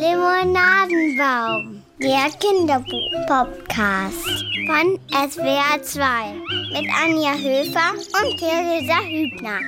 Limonadenbaum, 0.00 1.82
der 2.00 2.30
Kinderbuch-Podcast 2.40 4.44
von 4.66 4.98
SWR 5.12 5.80
2 5.80 6.34
mit 6.72 6.90
Anja 7.00 7.34
Höfer 7.34 7.94
und 7.94 8.36
Theresa 8.38 8.98
Hübner. 9.04 9.60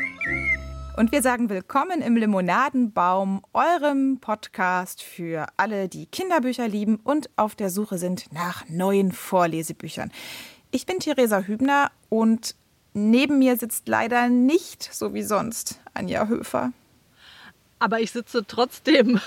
Und 0.97 1.13
wir 1.13 1.23
sagen 1.23 1.49
willkommen 1.49 2.03
im 2.03 2.17
Limonadenbaum, 2.17 3.43
eurem 3.53 4.19
Podcast 4.21 5.05
für 5.05 5.47
alle, 5.57 5.89
die 5.89 6.07
Kinderbücher 6.07 6.67
lieben 6.67 6.97
und 6.97 7.31
auf 7.37 7.55
der 7.55 7.71
Suche 7.71 7.99
sind 7.99 8.33
nach 8.33 8.69
neuen 8.69 9.13
Vorlesebüchern. 9.13 10.11
Ich 10.73 10.87
bin 10.87 10.99
Theresa 10.99 11.43
Hübner 11.43 11.93
und 12.09 12.57
neben 12.95 13.39
mir 13.39 13.57
sitzt 13.57 13.87
leider 13.87 14.29
nicht 14.29 14.93
so 14.93 15.15
wie 15.15 15.23
sonst 15.23 15.79
Anja 15.95 16.27
Höfer. 16.27 16.73
Aber 17.81 18.01
ich 18.01 18.13
sitze 18.13 18.45
trotzdem 18.47 19.21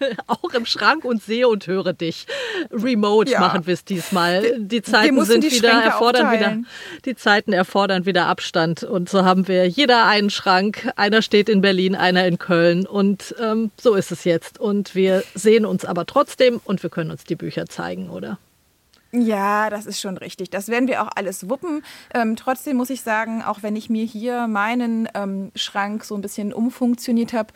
auch 0.26 0.52
im 0.54 0.66
Schrank 0.66 1.04
und 1.04 1.22
sehe 1.22 1.48
und 1.48 1.66
höre 1.66 1.92
dich. 1.92 2.26
Remote 2.70 3.30
ja. 3.30 3.40
machen 3.40 3.66
wir 3.66 3.74
es 3.74 3.84
diesmal. 3.84 4.58
Die 4.58 4.82
Zeiten 4.82 5.24
sind 5.24 5.44
die 5.44 5.52
wieder 5.52 5.70
erfordern 5.70 6.32
wieder 6.32 6.58
die 7.04 7.14
Zeiten 7.14 7.52
erfordern 7.52 8.06
wieder 8.06 8.26
Abstand 8.26 8.82
und 8.82 9.08
so 9.08 9.24
haben 9.24 9.48
wir 9.48 9.66
jeder 9.68 10.06
einen 10.06 10.30
Schrank. 10.30 10.90
Einer 10.96 11.22
steht 11.22 11.48
in 11.48 11.60
Berlin, 11.60 11.94
einer 11.94 12.26
in 12.26 12.38
Köln 12.38 12.86
und 12.86 13.34
ähm, 13.40 13.70
so 13.80 13.94
ist 13.94 14.10
es 14.12 14.24
jetzt. 14.24 14.58
Und 14.58 14.94
wir 14.94 15.22
sehen 15.34 15.64
uns 15.64 15.84
aber 15.84 16.06
trotzdem 16.06 16.60
und 16.64 16.82
wir 16.82 16.90
können 16.90 17.10
uns 17.10 17.24
die 17.24 17.36
Bücher 17.36 17.66
zeigen, 17.66 18.10
oder? 18.10 18.38
Ja, 19.10 19.70
das 19.70 19.86
ist 19.86 20.00
schon 20.00 20.18
richtig. 20.18 20.50
Das 20.50 20.68
werden 20.68 20.86
wir 20.86 21.02
auch 21.02 21.08
alles 21.14 21.48
wuppen. 21.48 21.82
Ähm, 22.12 22.36
trotzdem 22.36 22.76
muss 22.76 22.90
ich 22.90 23.00
sagen, 23.00 23.42
auch 23.42 23.62
wenn 23.62 23.74
ich 23.74 23.88
mir 23.88 24.04
hier 24.04 24.46
meinen 24.48 25.08
ähm, 25.14 25.50
Schrank 25.54 26.04
so 26.04 26.14
ein 26.14 26.20
bisschen 26.20 26.52
umfunktioniert 26.52 27.32
habe, 27.32 27.52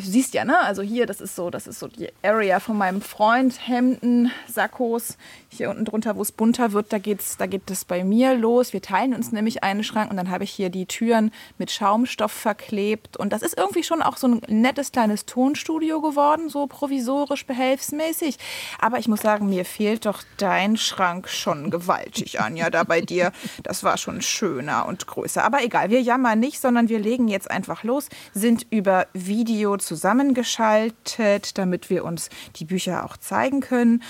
Du 0.00 0.10
siehst 0.10 0.34
ja, 0.34 0.44
ne? 0.44 0.58
Also 0.60 0.82
hier, 0.82 1.06
das 1.06 1.20
ist 1.20 1.36
so, 1.36 1.50
das 1.50 1.66
ist 1.66 1.78
so 1.78 1.88
die 1.88 2.08
Area 2.22 2.58
von 2.58 2.76
meinem 2.76 3.00
Freund. 3.00 3.68
Hemden, 3.68 4.32
Sakkos. 4.48 5.16
Hier 5.48 5.70
unten 5.70 5.84
drunter, 5.84 6.16
wo 6.16 6.22
es 6.22 6.32
bunter 6.32 6.72
wird, 6.72 6.92
da 6.92 6.98
geht's, 6.98 7.36
da 7.36 7.46
geht 7.46 7.70
es 7.70 7.84
bei 7.84 8.04
mir 8.04 8.34
los. 8.34 8.72
Wir 8.72 8.82
teilen 8.82 9.14
uns 9.14 9.32
nämlich 9.32 9.62
einen 9.62 9.84
Schrank 9.84 10.10
und 10.10 10.16
dann 10.16 10.30
habe 10.30 10.44
ich 10.44 10.50
hier 10.50 10.70
die 10.70 10.86
Türen 10.86 11.32
mit 11.58 11.70
Schaumstoff 11.70 12.32
verklebt. 12.32 13.16
Und 13.16 13.32
das 13.32 13.42
ist 13.42 13.56
irgendwie 13.56 13.82
schon 13.82 14.02
auch 14.02 14.16
so 14.16 14.26
ein 14.26 14.40
nettes 14.48 14.92
kleines 14.92 15.26
Tonstudio 15.26 16.00
geworden, 16.00 16.48
so 16.48 16.66
provisorisch, 16.66 17.46
behelfsmäßig. 17.46 18.38
Aber 18.80 18.98
ich 18.98 19.08
muss 19.08 19.20
sagen, 19.20 19.48
mir 19.48 19.64
fehlt 19.64 20.06
doch 20.06 20.22
dein 20.38 20.76
Schrank 20.76 21.28
schon 21.28 21.70
gewaltig, 21.70 22.40
Anja, 22.40 22.70
da 22.70 22.84
bei 22.84 23.00
dir. 23.00 23.32
Das 23.62 23.84
war 23.84 23.96
schon 23.96 24.22
schöner 24.22 24.86
und 24.86 25.06
größer. 25.06 25.44
Aber 25.44 25.62
egal, 25.62 25.90
wir 25.90 26.00
jammern 26.00 26.40
nicht, 26.40 26.60
sondern 26.60 26.88
wir 26.88 26.98
legen 26.98 27.28
jetzt 27.28 27.50
einfach 27.50 27.84
los, 27.84 28.08
sind 28.34 28.66
über 28.70 29.06
Video 29.12 29.67
Video 29.68 29.76
zusammengeschaltet, 29.76 31.58
damit 31.58 31.90
wir 31.90 32.04
uns 32.04 32.30
die 32.56 32.64
Bücher 32.64 33.04
auch 33.04 33.18
zeigen 33.18 33.60
können. 33.60 34.02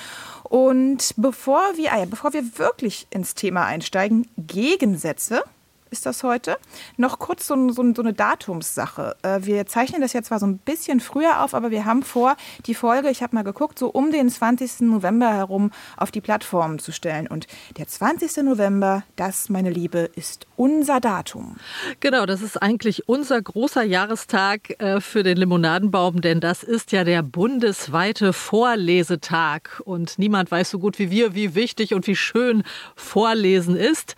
Und 0.44 1.14
bevor 1.16 1.76
wir, 1.76 1.92
ah 1.92 1.98
ja, 1.98 2.04
bevor 2.04 2.32
wir 2.32 2.58
wirklich 2.58 3.08
ins 3.10 3.34
Thema 3.34 3.64
einsteigen, 3.64 4.28
Gegensätze 4.36 5.42
ist 5.90 6.06
das 6.06 6.22
heute. 6.22 6.56
Noch 6.96 7.18
kurz 7.18 7.46
so, 7.46 7.70
so, 7.70 7.94
so 7.94 8.02
eine 8.02 8.12
Datumssache. 8.12 9.16
Äh, 9.22 9.40
wir 9.42 9.66
zeichnen 9.66 10.00
das 10.00 10.12
jetzt 10.12 10.28
zwar 10.28 10.38
so 10.38 10.46
ein 10.46 10.58
bisschen 10.58 11.00
früher 11.00 11.42
auf, 11.42 11.54
aber 11.54 11.70
wir 11.70 11.84
haben 11.84 12.02
vor, 12.02 12.36
die 12.66 12.74
Folge, 12.74 13.10
ich 13.10 13.22
habe 13.22 13.34
mal 13.34 13.42
geguckt, 13.42 13.78
so 13.78 13.88
um 13.88 14.10
den 14.10 14.30
20. 14.30 14.80
November 14.80 15.32
herum 15.32 15.70
auf 15.96 16.10
die 16.10 16.20
Plattformen 16.20 16.78
zu 16.78 16.92
stellen. 16.92 17.26
Und 17.26 17.46
der 17.76 17.88
20. 17.88 18.44
November, 18.44 19.04
das, 19.16 19.48
meine 19.48 19.70
Liebe, 19.70 20.10
ist 20.14 20.46
unser 20.56 21.00
Datum. 21.00 21.56
Genau, 22.00 22.26
das 22.26 22.42
ist 22.42 22.60
eigentlich 22.60 23.08
unser 23.08 23.40
großer 23.40 23.82
Jahrestag 23.82 24.80
äh, 24.80 25.00
für 25.00 25.22
den 25.22 25.36
Limonadenbaum, 25.36 26.20
denn 26.20 26.40
das 26.40 26.62
ist 26.62 26.92
ja 26.92 27.04
der 27.04 27.22
bundesweite 27.22 28.32
Vorlesetag. 28.32 29.80
Und 29.84 30.18
niemand 30.18 30.50
weiß 30.50 30.70
so 30.70 30.78
gut 30.78 30.98
wie 30.98 31.10
wir, 31.10 31.34
wie 31.34 31.54
wichtig 31.54 31.94
und 31.94 32.06
wie 32.06 32.16
schön 32.16 32.62
Vorlesen 32.96 33.76
ist. 33.76 34.16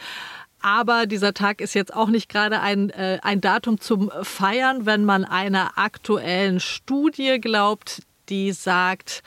Aber 0.62 1.06
dieser 1.06 1.32
Tag 1.32 1.60
ist 1.60 1.74
jetzt 1.74 1.94
auch 1.94 2.08
nicht 2.08 2.28
gerade 2.28 2.60
ein, 2.60 2.90
äh, 2.90 3.18
ein 3.22 3.40
Datum 3.40 3.80
zum 3.80 4.10
Feiern, 4.22 4.86
wenn 4.86 5.04
man 5.04 5.24
einer 5.24 5.78
aktuellen 5.78 6.60
Studie 6.60 7.40
glaubt, 7.40 8.02
die 8.28 8.52
sagt, 8.52 9.22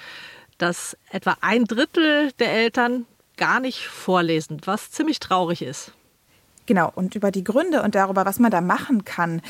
dass 0.58 0.96
etwa 1.10 1.38
ein 1.42 1.66
Drittel 1.66 2.32
der 2.40 2.54
Eltern 2.54 3.06
gar 3.38 3.60
nicht 3.60 3.88
vorlesen, 3.88 4.62
was 4.66 4.92
ziemlich 4.92 5.20
traurig 5.20 5.62
ist. 5.62 5.92
Genau, 6.66 6.90
und 6.96 7.16
über 7.16 7.32
die 7.32 7.44
Gründe 7.44 7.82
und 7.82 7.94
darüber, 7.94 8.26
was 8.26 8.40
man 8.40 8.50
da 8.50 8.62
machen 8.62 9.04
kann, 9.04 9.42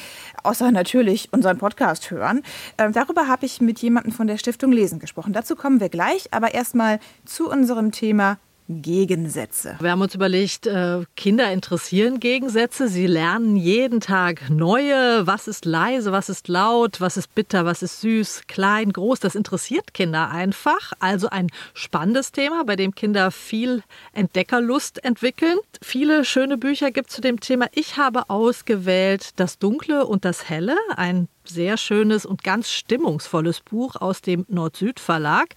außer 0.42 0.72
natürlich 0.72 1.32
unseren 1.32 1.60
Podcast 1.60 2.10
hören, 2.10 2.44
äh, 2.78 2.90
darüber 2.90 3.28
habe 3.28 3.46
ich 3.46 3.62
mit 3.62 3.80
jemandem 3.80 4.12
von 4.12 4.26
der 4.26 4.38
Stiftung 4.38 4.72
Lesen 4.72 5.00
gesprochen. 5.00 5.34
Dazu 5.34 5.56
kommen 5.56 5.80
wir 5.80 5.90
gleich, 5.90 6.34
aber 6.34 6.54
erstmal 6.54 7.00
zu 7.26 7.50
unserem 7.50 7.92
Thema 7.92 8.40
Gegensätze. 8.70 9.76
Wir 9.80 9.92
haben 9.92 10.02
uns 10.02 10.16
überlegt, 10.16 10.68
äh, 10.68 11.02
Kinder 11.16 11.52
interessieren 11.52 12.20
Gegensätze. 12.20 12.88
Sie 12.88 13.08
lernen 13.08 13.56
jeden 13.56 14.00
Tag 14.00 14.50
neue. 14.50 15.26
Was 15.28 15.48
ist 15.48 15.66
leise, 15.66 16.12
was 16.12 16.30
ist 16.30 16.48
laut, 16.48 17.02
was 17.02 17.18
ist 17.18 17.36
bitter, 17.36 17.66
was 17.66 17.84
ist 17.84 18.02
süß, 18.02 18.44
klein, 18.48 18.94
groß. 18.94 19.20
Das 19.20 19.36
interessiert 19.36 19.94
Kinder 19.94 20.30
einfach. 20.30 20.94
Also 21.00 21.30
ein 21.30 21.50
spannendes 21.74 22.32
Thema, 22.32 22.64
bei 22.64 22.76
dem 22.76 22.96
Kinder 22.96 23.32
viel 23.32 23.84
Entdeckerlust 24.14 25.04
entwickeln. 25.04 25.58
Viele 25.82 26.26
schöne 26.26 26.58
Bücher 26.58 26.92
gibt 26.92 27.10
es 27.10 27.16
zu 27.16 27.22
dem 27.22 27.40
Thema. 27.40 27.68
Ich 27.74 27.98
habe 27.98 28.30
ausgewählt 28.30 29.32
Das 29.38 29.60
Dunkle 29.60 30.06
und 30.06 30.26
das 30.26 30.50
Helle, 30.50 30.78
ein 30.96 31.28
sehr 31.46 31.78
schönes 31.78 32.26
und 32.26 32.44
ganz 32.44 32.70
stimmungsvolles 32.70 33.62
Buch 33.62 33.96
aus 33.96 34.22
dem 34.22 34.46
Nord-Süd-Verlag. 34.48 35.56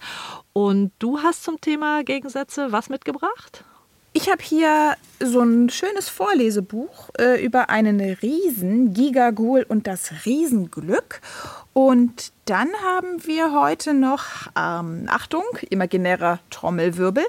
Und 0.53 0.91
du 0.99 1.19
hast 1.19 1.43
zum 1.43 1.61
Thema 1.61 2.03
Gegensätze 2.03 2.71
was 2.71 2.89
mitgebracht? 2.89 3.63
Ich 4.13 4.31
habe 4.31 4.41
hier 4.41 4.95
so 5.19 5.41
ein 5.41 5.69
schönes 5.69 6.09
Vorlesebuch 6.09 7.09
äh, 7.19 7.43
über 7.43 7.69
einen 7.69 7.99
Riesen, 8.01 8.93
Gigagul 8.93 9.63
und 9.67 9.85
das 9.85 10.25
Riesenglück. 10.25 11.21
Und 11.73 12.31
dann 12.45 12.69
haben 12.83 13.27
wir 13.27 13.53
heute 13.53 13.93
noch, 13.93 14.47
ähm, 14.57 15.05
Achtung, 15.07 15.43
imaginärer 15.69 16.39
Trommelwirbel, 16.49 17.25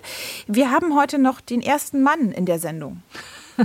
wir 0.47 0.71
haben 0.71 0.97
heute 0.99 1.19
noch 1.19 1.43
den 1.43 1.61
ersten 1.61 2.03
Mann 2.03 2.33
in 2.33 2.47
der 2.47 2.59
Sendung. 2.59 3.03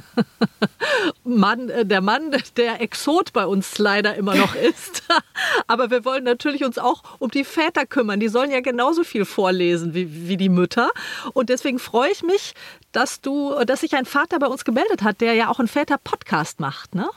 Mann, 1.23 1.69
äh, 1.69 1.85
der 1.85 2.01
Mann, 2.01 2.35
der 2.57 2.81
Exot 2.81 3.33
bei 3.33 3.45
uns 3.45 3.77
leider 3.77 4.15
immer 4.15 4.35
noch 4.35 4.55
ist. 4.69 5.03
Aber 5.67 5.91
wir 5.91 6.05
wollen 6.05 6.23
natürlich 6.23 6.63
uns 6.63 6.77
auch 6.77 7.03
um 7.19 7.29
die 7.31 7.43
Väter 7.43 7.85
kümmern. 7.85 8.19
Die 8.19 8.27
sollen 8.27 8.51
ja 8.51 8.61
genauso 8.61 9.03
viel 9.03 9.25
vorlesen 9.25 9.93
wie, 9.93 10.27
wie 10.27 10.37
die 10.37 10.49
Mütter. 10.49 10.91
Und 11.33 11.49
deswegen 11.49 11.79
freue 11.79 12.11
ich 12.11 12.23
mich, 12.23 12.53
dass 12.91 13.21
du, 13.21 13.55
dass 13.65 13.81
sich 13.81 13.95
ein 13.95 14.05
Vater 14.05 14.39
bei 14.39 14.47
uns 14.47 14.65
gemeldet 14.65 15.03
hat, 15.03 15.21
der 15.21 15.33
ja 15.33 15.49
auch 15.49 15.59
einen 15.59 15.67
Väter-Podcast 15.67 16.59
macht, 16.59 16.95
ne? 16.95 17.09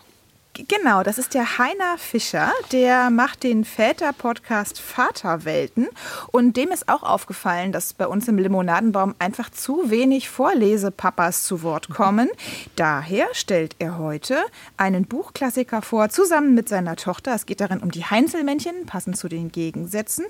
Genau, 0.56 1.03
das 1.03 1.19
ist 1.19 1.34
der 1.34 1.59
Heiner 1.59 1.99
Fischer, 1.99 2.50
der 2.72 3.11
macht 3.11 3.43
den 3.43 3.67
Väter-Podcast 3.67 4.81
Vaterwelten 4.81 5.87
und 6.33 6.56
dem 6.56 6.71
ist 6.71 6.89
auch 6.89 7.03
aufgefallen, 7.03 7.72
dass 7.72 7.93
bei 7.93 8.06
uns 8.06 8.27
im 8.27 8.39
Limonadenbaum 8.39 9.15
einfach 9.19 9.50
zu 9.50 9.91
wenig 9.91 10.31
Vorlesepapas 10.31 11.45
zu 11.45 11.62
Wort 11.62 11.91
kommen. 11.91 12.31
Daher 12.75 13.27
stellt 13.33 13.77
er 13.81 13.99
heute 13.99 14.39
einen 14.78 15.05
Buchklassiker 15.05 15.83
vor, 15.83 16.09
zusammen 16.09 16.55
mit 16.55 16.71
seiner 16.71 16.97
Tochter. 16.97 17.34
Es 17.34 17.45
geht 17.45 17.61
darin 17.61 17.81
um 17.81 17.91
die 17.91 18.06
Heinzelmännchen, 18.06 18.87
passend 18.87 19.19
zu 19.19 19.28
den 19.28 19.53
Gegensätzen. 19.53 20.25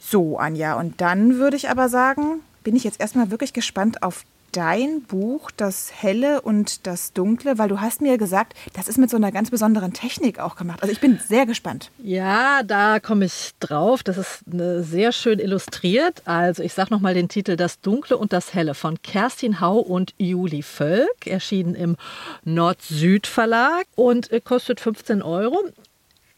So, 0.00 0.38
Anja, 0.38 0.74
und 0.74 1.00
dann 1.00 1.36
würde 1.36 1.56
ich 1.56 1.70
aber 1.70 1.88
sagen, 1.88 2.40
bin 2.64 2.74
ich 2.74 2.82
jetzt 2.82 3.00
erstmal 3.00 3.30
wirklich 3.30 3.52
gespannt 3.52 4.02
auf 4.02 4.24
dein 4.52 5.02
Buch, 5.02 5.50
das 5.56 5.90
Helle 5.94 6.40
und 6.40 6.86
das 6.86 7.12
Dunkle, 7.12 7.58
weil 7.58 7.68
du 7.68 7.80
hast 7.80 8.00
mir 8.00 8.18
gesagt, 8.18 8.54
das 8.72 8.88
ist 8.88 8.98
mit 8.98 9.10
so 9.10 9.16
einer 9.16 9.32
ganz 9.32 9.50
besonderen 9.50 9.92
Technik 9.92 10.38
auch 10.38 10.56
gemacht. 10.56 10.82
Also 10.82 10.92
ich 10.92 11.00
bin 11.00 11.18
sehr 11.26 11.46
gespannt. 11.46 11.90
Ja, 12.02 12.62
da 12.62 13.00
komme 13.00 13.26
ich 13.26 13.52
drauf. 13.60 14.02
Das 14.02 14.16
ist 14.18 14.44
sehr 14.46 15.12
schön 15.12 15.38
illustriert. 15.38 16.22
Also 16.26 16.62
ich 16.62 16.72
sage 16.72 16.92
nochmal 16.92 17.14
den 17.14 17.28
Titel 17.28 17.56
Das 17.56 17.80
Dunkle 17.80 18.16
und 18.16 18.32
das 18.32 18.54
Helle 18.54 18.74
von 18.74 19.00
Kerstin 19.02 19.60
Hau 19.60 19.78
und 19.78 20.14
Juli 20.18 20.62
Völk, 20.62 21.26
erschienen 21.26 21.74
im 21.74 21.96
Nord-Süd-Verlag 22.44 23.86
und 23.94 24.30
äh, 24.32 24.40
kostet 24.40 24.80
15 24.80 25.22
Euro. 25.22 25.58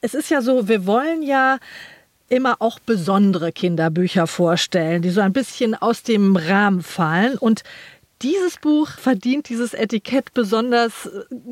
Es 0.00 0.14
ist 0.14 0.30
ja 0.30 0.42
so, 0.42 0.68
wir 0.68 0.86
wollen 0.86 1.22
ja 1.22 1.58
immer 2.32 2.56
auch 2.60 2.78
besondere 2.78 3.52
Kinderbücher 3.52 4.26
vorstellen, 4.26 5.02
die 5.02 5.10
so 5.10 5.20
ein 5.20 5.34
bisschen 5.34 5.74
aus 5.74 6.02
dem 6.02 6.34
Rahmen 6.36 6.82
fallen. 6.82 7.36
Und 7.36 7.62
dieses 8.22 8.58
Buch 8.58 8.88
verdient 8.88 9.48
dieses 9.48 9.74
Etikett 9.74 10.32
besonders, 10.34 11.10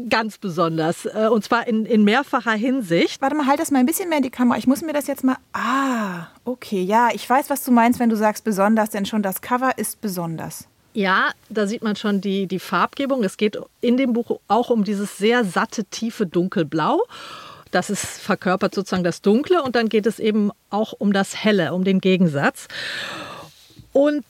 ganz 0.09 0.39
besonders. 0.39 1.07
Äh, 1.07 1.29
und 1.31 1.45
zwar 1.45 1.67
in, 1.67 1.85
in 1.85 2.05
mehrfacher 2.05 2.53
Hinsicht. 2.53 3.21
Warte 3.21 3.37
mal, 3.37 3.47
halt 3.47 3.61
das 3.61 3.71
mal 3.71 3.79
ein 3.79 3.87
bisschen 3.87 4.09
mehr 4.09 4.19
in 4.19 4.25
die 4.25 4.31
Kamera. 4.31 4.59
Ich 4.59 4.67
muss 4.67 4.83
mir 4.83 4.93
das 4.93 5.07
jetzt 5.07 5.25
mal. 5.25 5.37
Ah, 5.53 6.29
okay. 6.45 6.83
Ja, 6.83 7.09
ich 7.13 7.29
weiß, 7.29 7.51
was 7.51 7.65
du 7.65 7.73
meinst, 7.73 8.01
wenn 8.01 8.11
du 8.11 8.17
sagst 8.17 8.45
besonders, 8.45 8.91
denn 8.91 9.07
schon 9.07 9.23
das 9.23 9.41
Cover 9.41 9.77
ist 9.77 10.01
besonders. 10.01 10.67
Ja, 10.93 11.31
da 11.49 11.67
sieht 11.67 11.83
man 11.83 11.97
schon 11.97 12.21
die, 12.21 12.47
die 12.47 12.59
Farbgebung. 12.59 13.23
Es 13.23 13.37
geht 13.37 13.59
in 13.81 13.97
dem 13.97 14.13
Buch 14.13 14.41
auch 14.49 14.71
um 14.71 14.85
dieses 14.85 15.19
sehr 15.19 15.45
satte, 15.45 15.85
tiefe 15.85 16.27
Dunkelblau. 16.27 17.03
Das 17.71 17.91
ist 17.91 18.05
verkörpert 18.05 18.75
sozusagen 18.75 19.05
das 19.05 19.23
Dunkle 19.23 19.63
und 19.63 19.77
dann 19.77 19.89
geht 19.89 20.07
es 20.07 20.19
eben 20.19 20.51
auch 20.71 20.93
um 20.93 21.13
das 21.13 21.37
Helle, 21.37 21.73
um 21.73 21.85
den 21.85 22.01
Gegensatz. 22.01 22.67
Und 23.93 24.25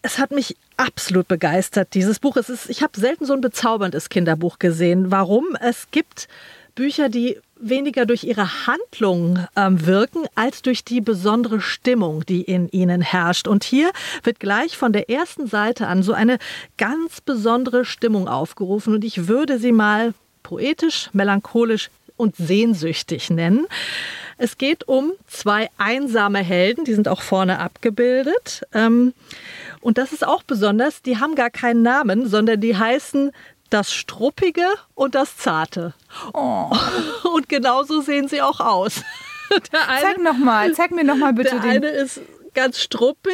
es 0.00 0.18
hat 0.18 0.30
mich 0.30 0.56
absolut 0.76 1.28
begeistert, 1.28 1.94
dieses 1.94 2.18
Buch. 2.18 2.36
Es 2.36 2.48
ist, 2.48 2.68
ich 2.68 2.82
habe 2.82 2.98
selten 2.98 3.24
so 3.24 3.32
ein 3.32 3.40
bezauberndes 3.40 4.08
Kinderbuch 4.08 4.58
gesehen. 4.58 5.10
Warum? 5.10 5.56
Es 5.60 5.90
gibt 5.90 6.28
Bücher, 6.74 7.08
die 7.08 7.38
weniger 7.58 8.04
durch 8.04 8.24
ihre 8.24 8.66
Handlung 8.66 9.46
ähm, 9.56 9.86
wirken, 9.86 10.26
als 10.34 10.60
durch 10.62 10.84
die 10.84 11.00
besondere 11.00 11.60
Stimmung, 11.60 12.24
die 12.26 12.42
in 12.42 12.68
ihnen 12.68 13.00
herrscht. 13.00 13.48
Und 13.48 13.64
hier 13.64 13.90
wird 14.22 14.40
gleich 14.40 14.76
von 14.76 14.92
der 14.92 15.08
ersten 15.08 15.46
Seite 15.46 15.86
an 15.86 16.02
so 16.02 16.12
eine 16.12 16.38
ganz 16.76 17.20
besondere 17.20 17.84
Stimmung 17.84 18.28
aufgerufen. 18.28 18.94
Und 18.94 19.04
ich 19.04 19.26
würde 19.26 19.58
sie 19.58 19.72
mal 19.72 20.12
poetisch, 20.42 21.08
melancholisch 21.12 21.90
und 22.16 22.36
sehnsüchtig 22.36 23.30
nennen. 23.30 23.66
Es 24.38 24.58
geht 24.58 24.86
um 24.86 25.12
zwei 25.26 25.70
einsame 25.78 26.40
Helden, 26.40 26.84
die 26.84 26.94
sind 26.94 27.08
auch 27.08 27.22
vorne 27.22 27.58
abgebildet. 27.58 28.62
Ähm, 28.72 29.14
und 29.80 29.98
das 29.98 30.12
ist 30.12 30.26
auch 30.26 30.42
besonders, 30.42 31.02
die 31.02 31.18
haben 31.18 31.34
gar 31.34 31.50
keinen 31.50 31.82
Namen, 31.82 32.28
sondern 32.28 32.60
die 32.60 32.76
heißen 32.76 33.32
das 33.70 33.92
Struppige 33.92 34.66
und 34.94 35.14
das 35.14 35.36
Zarte. 35.36 35.94
Oh. 36.32 36.70
Und 37.34 37.48
genauso 37.48 38.00
sehen 38.00 38.28
sie 38.28 38.40
auch 38.40 38.60
aus. 38.60 39.02
Eine, 39.72 40.00
zeig 40.00 40.18
noch 40.18 40.36
mal, 40.38 40.72
zeig 40.72 40.90
mir 40.90 41.04
noch 41.04 41.16
mal 41.16 41.32
bitte 41.32 41.50
der 41.50 41.60
den. 41.60 41.70
eine 41.70 41.88
ist 41.88 42.20
ganz 42.54 42.80
struppig, 42.80 43.32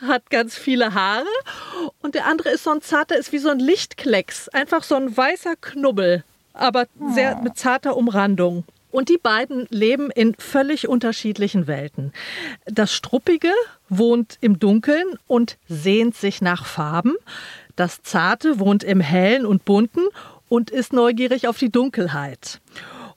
hat 0.00 0.30
ganz 0.30 0.56
viele 0.56 0.94
Haare 0.94 1.26
und 2.00 2.14
der 2.14 2.24
andere 2.26 2.48
ist 2.48 2.64
so 2.64 2.70
ein 2.70 2.80
zarter, 2.80 3.16
ist 3.16 3.32
wie 3.32 3.38
so 3.38 3.50
ein 3.50 3.58
Lichtklecks, 3.58 4.48
einfach 4.48 4.82
so 4.82 4.94
ein 4.94 5.14
weißer 5.14 5.56
Knubbel, 5.60 6.24
aber 6.54 6.86
oh. 6.98 7.12
sehr 7.12 7.36
mit 7.42 7.58
zarter 7.58 7.96
Umrandung. 7.96 8.64
Und 8.90 9.08
die 9.08 9.18
beiden 9.18 9.66
leben 9.70 10.10
in 10.10 10.34
völlig 10.34 10.88
unterschiedlichen 10.88 11.66
Welten. 11.66 12.12
Das 12.66 12.92
Struppige 12.92 13.52
wohnt 13.88 14.38
im 14.40 14.58
Dunkeln 14.58 15.18
und 15.26 15.58
sehnt 15.68 16.16
sich 16.16 16.42
nach 16.42 16.66
Farben. 16.66 17.14
Das 17.76 18.02
Zarte 18.02 18.58
wohnt 18.58 18.82
im 18.82 19.00
Hellen 19.00 19.46
und 19.46 19.64
Bunten 19.64 20.02
und 20.48 20.70
ist 20.70 20.92
neugierig 20.92 21.46
auf 21.48 21.58
die 21.58 21.70
Dunkelheit. 21.70 22.60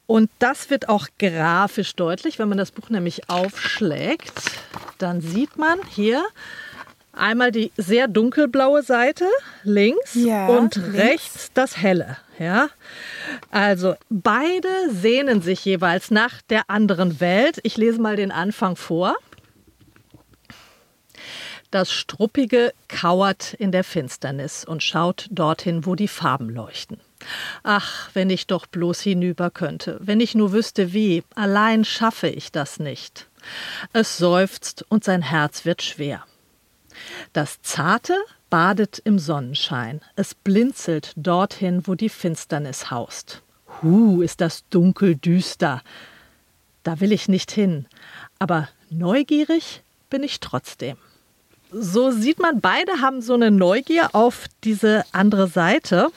Und 0.06 0.30
das 0.40 0.70
wird 0.70 0.90
auch 0.90 1.08
grafisch 1.18 1.96
deutlich, 1.96 2.38
wenn 2.38 2.50
man 2.50 2.58
das 2.58 2.72
Buch 2.72 2.90
nämlich 2.90 3.30
aufschlägt. 3.30 4.34
Dann 4.98 5.22
sieht 5.22 5.58
man 5.58 5.80
hier 5.90 6.24
einmal 7.14 7.52
die 7.52 7.72
sehr 7.78 8.08
dunkelblaue 8.08 8.84
Seite 8.84 9.26
links 9.64 10.16
ja, 10.16 10.48
und 10.48 10.76
links. 10.76 10.94
rechts 10.98 11.52
das 11.54 11.78
helle. 11.78 12.18
Ja? 12.40 12.70
Also 13.52 13.96
beide 14.10 14.70
sehnen 14.90 15.42
sich 15.42 15.64
jeweils 15.66 16.12
nach 16.12 16.42
der 16.44 16.70
anderen 16.70 17.20
Welt. 17.20 17.60
Ich 17.64 17.78
lese 17.78 18.02
mal 18.02 18.16
den 18.16 18.32
Anfang 18.32 18.76
vor. 18.76 19.16
Das 21.72 21.92
Struppige 21.92 22.72
kauert 22.88 23.54
in 23.56 23.72
der 23.72 23.84
Finsternis 23.84 24.64
und 24.64 24.84
schaut 24.84 25.28
dorthin, 25.32 25.88
wo 25.88 25.96
die 25.96 26.08
Farben 26.08 26.50
leuchten. 26.50 27.00
Ach, 27.64 28.10
wenn 28.14 28.30
ich 28.30 28.46
doch 28.46 28.68
bloß 28.68 29.02
hinüber 29.02 29.50
könnte, 29.50 29.98
wenn 30.02 30.20
ich 30.20 30.36
nur 30.36 30.52
wüsste 30.52 30.94
wie, 30.94 31.24
allein 31.34 31.84
schaffe 31.84 32.28
ich 32.28 32.52
das 32.52 32.80
nicht. 32.80 33.28
Es 33.92 34.18
seufzt 34.18 34.86
und 34.90 35.04
sein 35.04 35.24
Herz 35.24 35.66
wird 35.66 35.82
schwer. 35.82 36.26
Das 37.34 37.62
Zarte 37.62 38.18
badet 38.54 39.00
im 39.00 39.18
Sonnenschein, 39.18 40.02
es 40.16 40.36
blinzelt 40.36 41.14
dorthin, 41.16 41.88
wo 41.88 41.96
die 41.96 42.10
Finsternis 42.10 42.92
haust. 42.92 43.42
Hu, 43.82 44.22
ist 44.22 44.42
das 44.42 44.64
dunkel 44.70 45.16
düster. 45.16 45.82
Da 46.84 47.00
will 47.00 47.12
ich 47.12 47.28
nicht 47.28 47.50
hin, 47.50 47.88
aber 48.38 48.70
neugierig 48.92 49.82
bin 50.12 50.22
ich 50.22 50.40
trotzdem 50.40 50.98
so 51.74 52.12
sieht 52.12 52.40
man, 52.40 52.62
beide 52.62 53.02
haben 53.02 53.22
so 53.22 53.34
eine 53.34 53.52
Neugier 53.52 54.10
auf 54.14 54.46
diese 54.64 55.04
andere 55.12 55.48
Seite. 55.48 56.10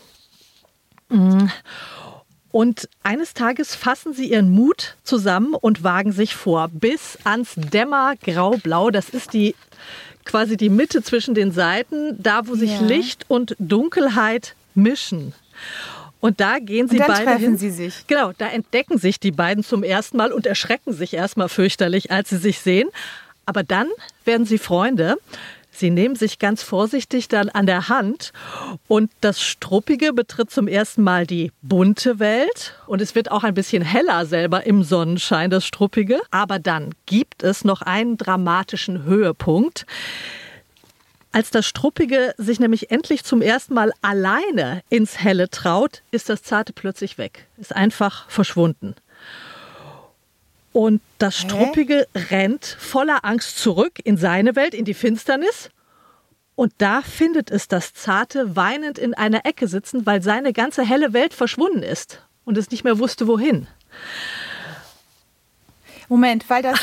Und 2.51 2.89
eines 3.03 3.35
Tages 3.35 3.75
fassen 3.75 4.13
sie 4.13 4.31
ihren 4.31 4.51
Mut 4.51 4.97
zusammen 5.05 5.55
und 5.55 5.85
wagen 5.85 6.13
sich 6.13 6.35
vor 6.35 6.69
bis 6.69 7.19
ans 7.25 7.55
Dämmergraublau. 7.57 8.91
Das 8.91 9.11
ist 9.11 9.33
die 9.33 9.55
quasi 10.25 10.57
die 10.57 10.69
Mitte 10.69 11.03
zwischen 11.03 11.35
den 11.35 11.53
Seiten, 11.53 12.21
da 12.23 12.47
wo 12.47 12.55
sich 12.55 12.73
ja. 12.73 12.81
Licht 12.81 13.25
und 13.29 13.57
Dunkelheit 13.59 14.55
mischen. 14.75 15.33
Und 16.21 16.41
da 16.41 16.59
gehen 16.59 16.89
sie 16.89 16.97
und 16.97 17.01
dann 17.01 17.09
beide 17.09 17.25
treffen 17.25 17.41
hin. 17.41 17.59
sie 17.59 17.71
sich. 17.71 18.07
Genau, 18.07 18.33
da 18.37 18.49
entdecken 18.49 18.99
sich 18.99 19.21
die 19.21 19.31
beiden 19.31 19.63
zum 19.63 19.83
ersten 19.83 20.17
Mal 20.17 20.33
und 20.33 20.47
erschrecken 20.47 20.93
sich 20.93 21.15
erstmal 21.15 21.49
fürchterlich, 21.49 22.11
als 22.11 22.31
sie 22.31 22.39
sich 22.39 22.61
sehen. 22.61 22.89
Aber 23.45 23.63
dann 23.63 23.89
werden 24.25 24.45
sie 24.45 24.59
Freunde. 24.59 25.17
Sie 25.76 25.90
nehmen 25.90 26.17
sich 26.17 26.38
ganz 26.38 26.62
vorsichtig 26.62 27.28
dann 27.28 27.50
an 27.50 27.67
der 27.67 27.90
Hand 27.90 28.32
und 28.88 29.11
das 29.20 29.43
Struppige 29.43 30.14
betritt 30.14 30.50
zum 30.50 30.69
ersten 30.69 31.02
Mal 31.02 31.26
die 31.26 31.52
bunte 31.61 32.19
Welt 32.19 32.75
und 32.87 33.02
es 33.02 33.14
wird 33.14 33.31
auch 33.31 33.44
ein 33.44 33.52
bisschen 33.52 33.82
heller 33.82 34.25
selber 34.25 34.64
im 34.64 34.82
Sonnenschein, 34.82 35.50
das 35.50 35.67
Struppige. 35.67 36.20
Aber 36.31 36.58
dann 36.58 36.94
gibt 37.05 37.43
es 37.43 37.62
noch 37.62 37.82
einen 37.82 38.17
dramatischen 38.17 39.05
Höhepunkt. 39.05 39.84
Als 41.31 41.50
das 41.50 41.67
Struppige 41.67 42.34
sich 42.38 42.58
nämlich 42.58 42.90
endlich 42.90 43.23
zum 43.23 43.43
ersten 43.43 43.75
Mal 43.75 43.93
alleine 44.00 44.82
ins 44.88 45.20
Helle 45.20 45.50
traut, 45.50 46.00
ist 46.11 46.31
das 46.31 46.43
Zarte 46.43 46.73
plötzlich 46.73 47.19
weg, 47.19 47.46
ist 47.58 47.76
einfach 47.76 48.31
verschwunden. 48.31 48.94
Und 50.76 51.00
das 51.17 51.38
Struppige 51.38 52.06
Hä? 52.14 52.25
rennt 52.28 52.67
voller 52.67 53.25
Angst 53.25 53.58
zurück 53.58 53.99
in 54.05 54.19
seine 54.19 54.56
Welt, 54.56 54.75
in 54.75 54.84
die 54.84 54.93
Finsternis. 54.93 55.70
Und 56.55 56.75
da 56.76 57.00
findet 57.00 57.50
es 57.50 57.67
das 57.67 57.94
Zarte 57.94 58.56
weinend 58.56 58.99
in 58.99 59.14
einer 59.14 59.46
Ecke 59.46 59.69
sitzen, 59.69 60.05
weil 60.05 60.23
seine 60.23 60.52
ganze 60.52 60.84
helle 60.84 61.14
Welt 61.14 61.32
verschwunden 61.32 61.82
ist 61.82 62.20
und 62.44 62.58
es 62.58 62.70
nicht 62.70 62.84
mehr 62.84 62.99
wusste, 62.99 63.26
wohin. 63.26 63.69
Moment, 66.11 66.50
weil 66.50 66.62
das 66.62 66.78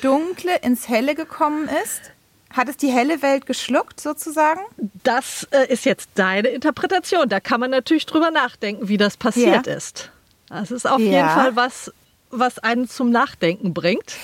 Dunkle 0.00 0.56
ins 0.62 0.88
Helle 0.88 1.16
gekommen 1.16 1.68
ist? 1.82 2.12
Hat 2.50 2.68
es 2.68 2.76
die 2.76 2.92
helle 2.92 3.20
Welt 3.20 3.46
geschluckt 3.46 4.00
sozusagen? 4.00 4.60
Das 5.02 5.48
äh, 5.50 5.66
ist 5.72 5.84
jetzt 5.86 6.10
deine 6.14 6.50
Interpretation. 6.50 7.28
Da 7.28 7.40
kann 7.40 7.58
man 7.58 7.72
natürlich 7.72 8.06
drüber 8.06 8.30
nachdenken, 8.30 8.86
wie 8.86 8.96
das 8.96 9.16
passiert 9.16 9.66
ja. 9.66 9.74
ist. 9.74 10.12
Das 10.48 10.70
ist 10.70 10.86
auf 10.86 11.00
ja. 11.00 11.06
jeden 11.06 11.28
Fall 11.30 11.56
was, 11.56 11.90
was 12.38 12.58
einen 12.58 12.88
zum 12.88 13.10
Nachdenken 13.10 13.74
bringt. 13.74 14.16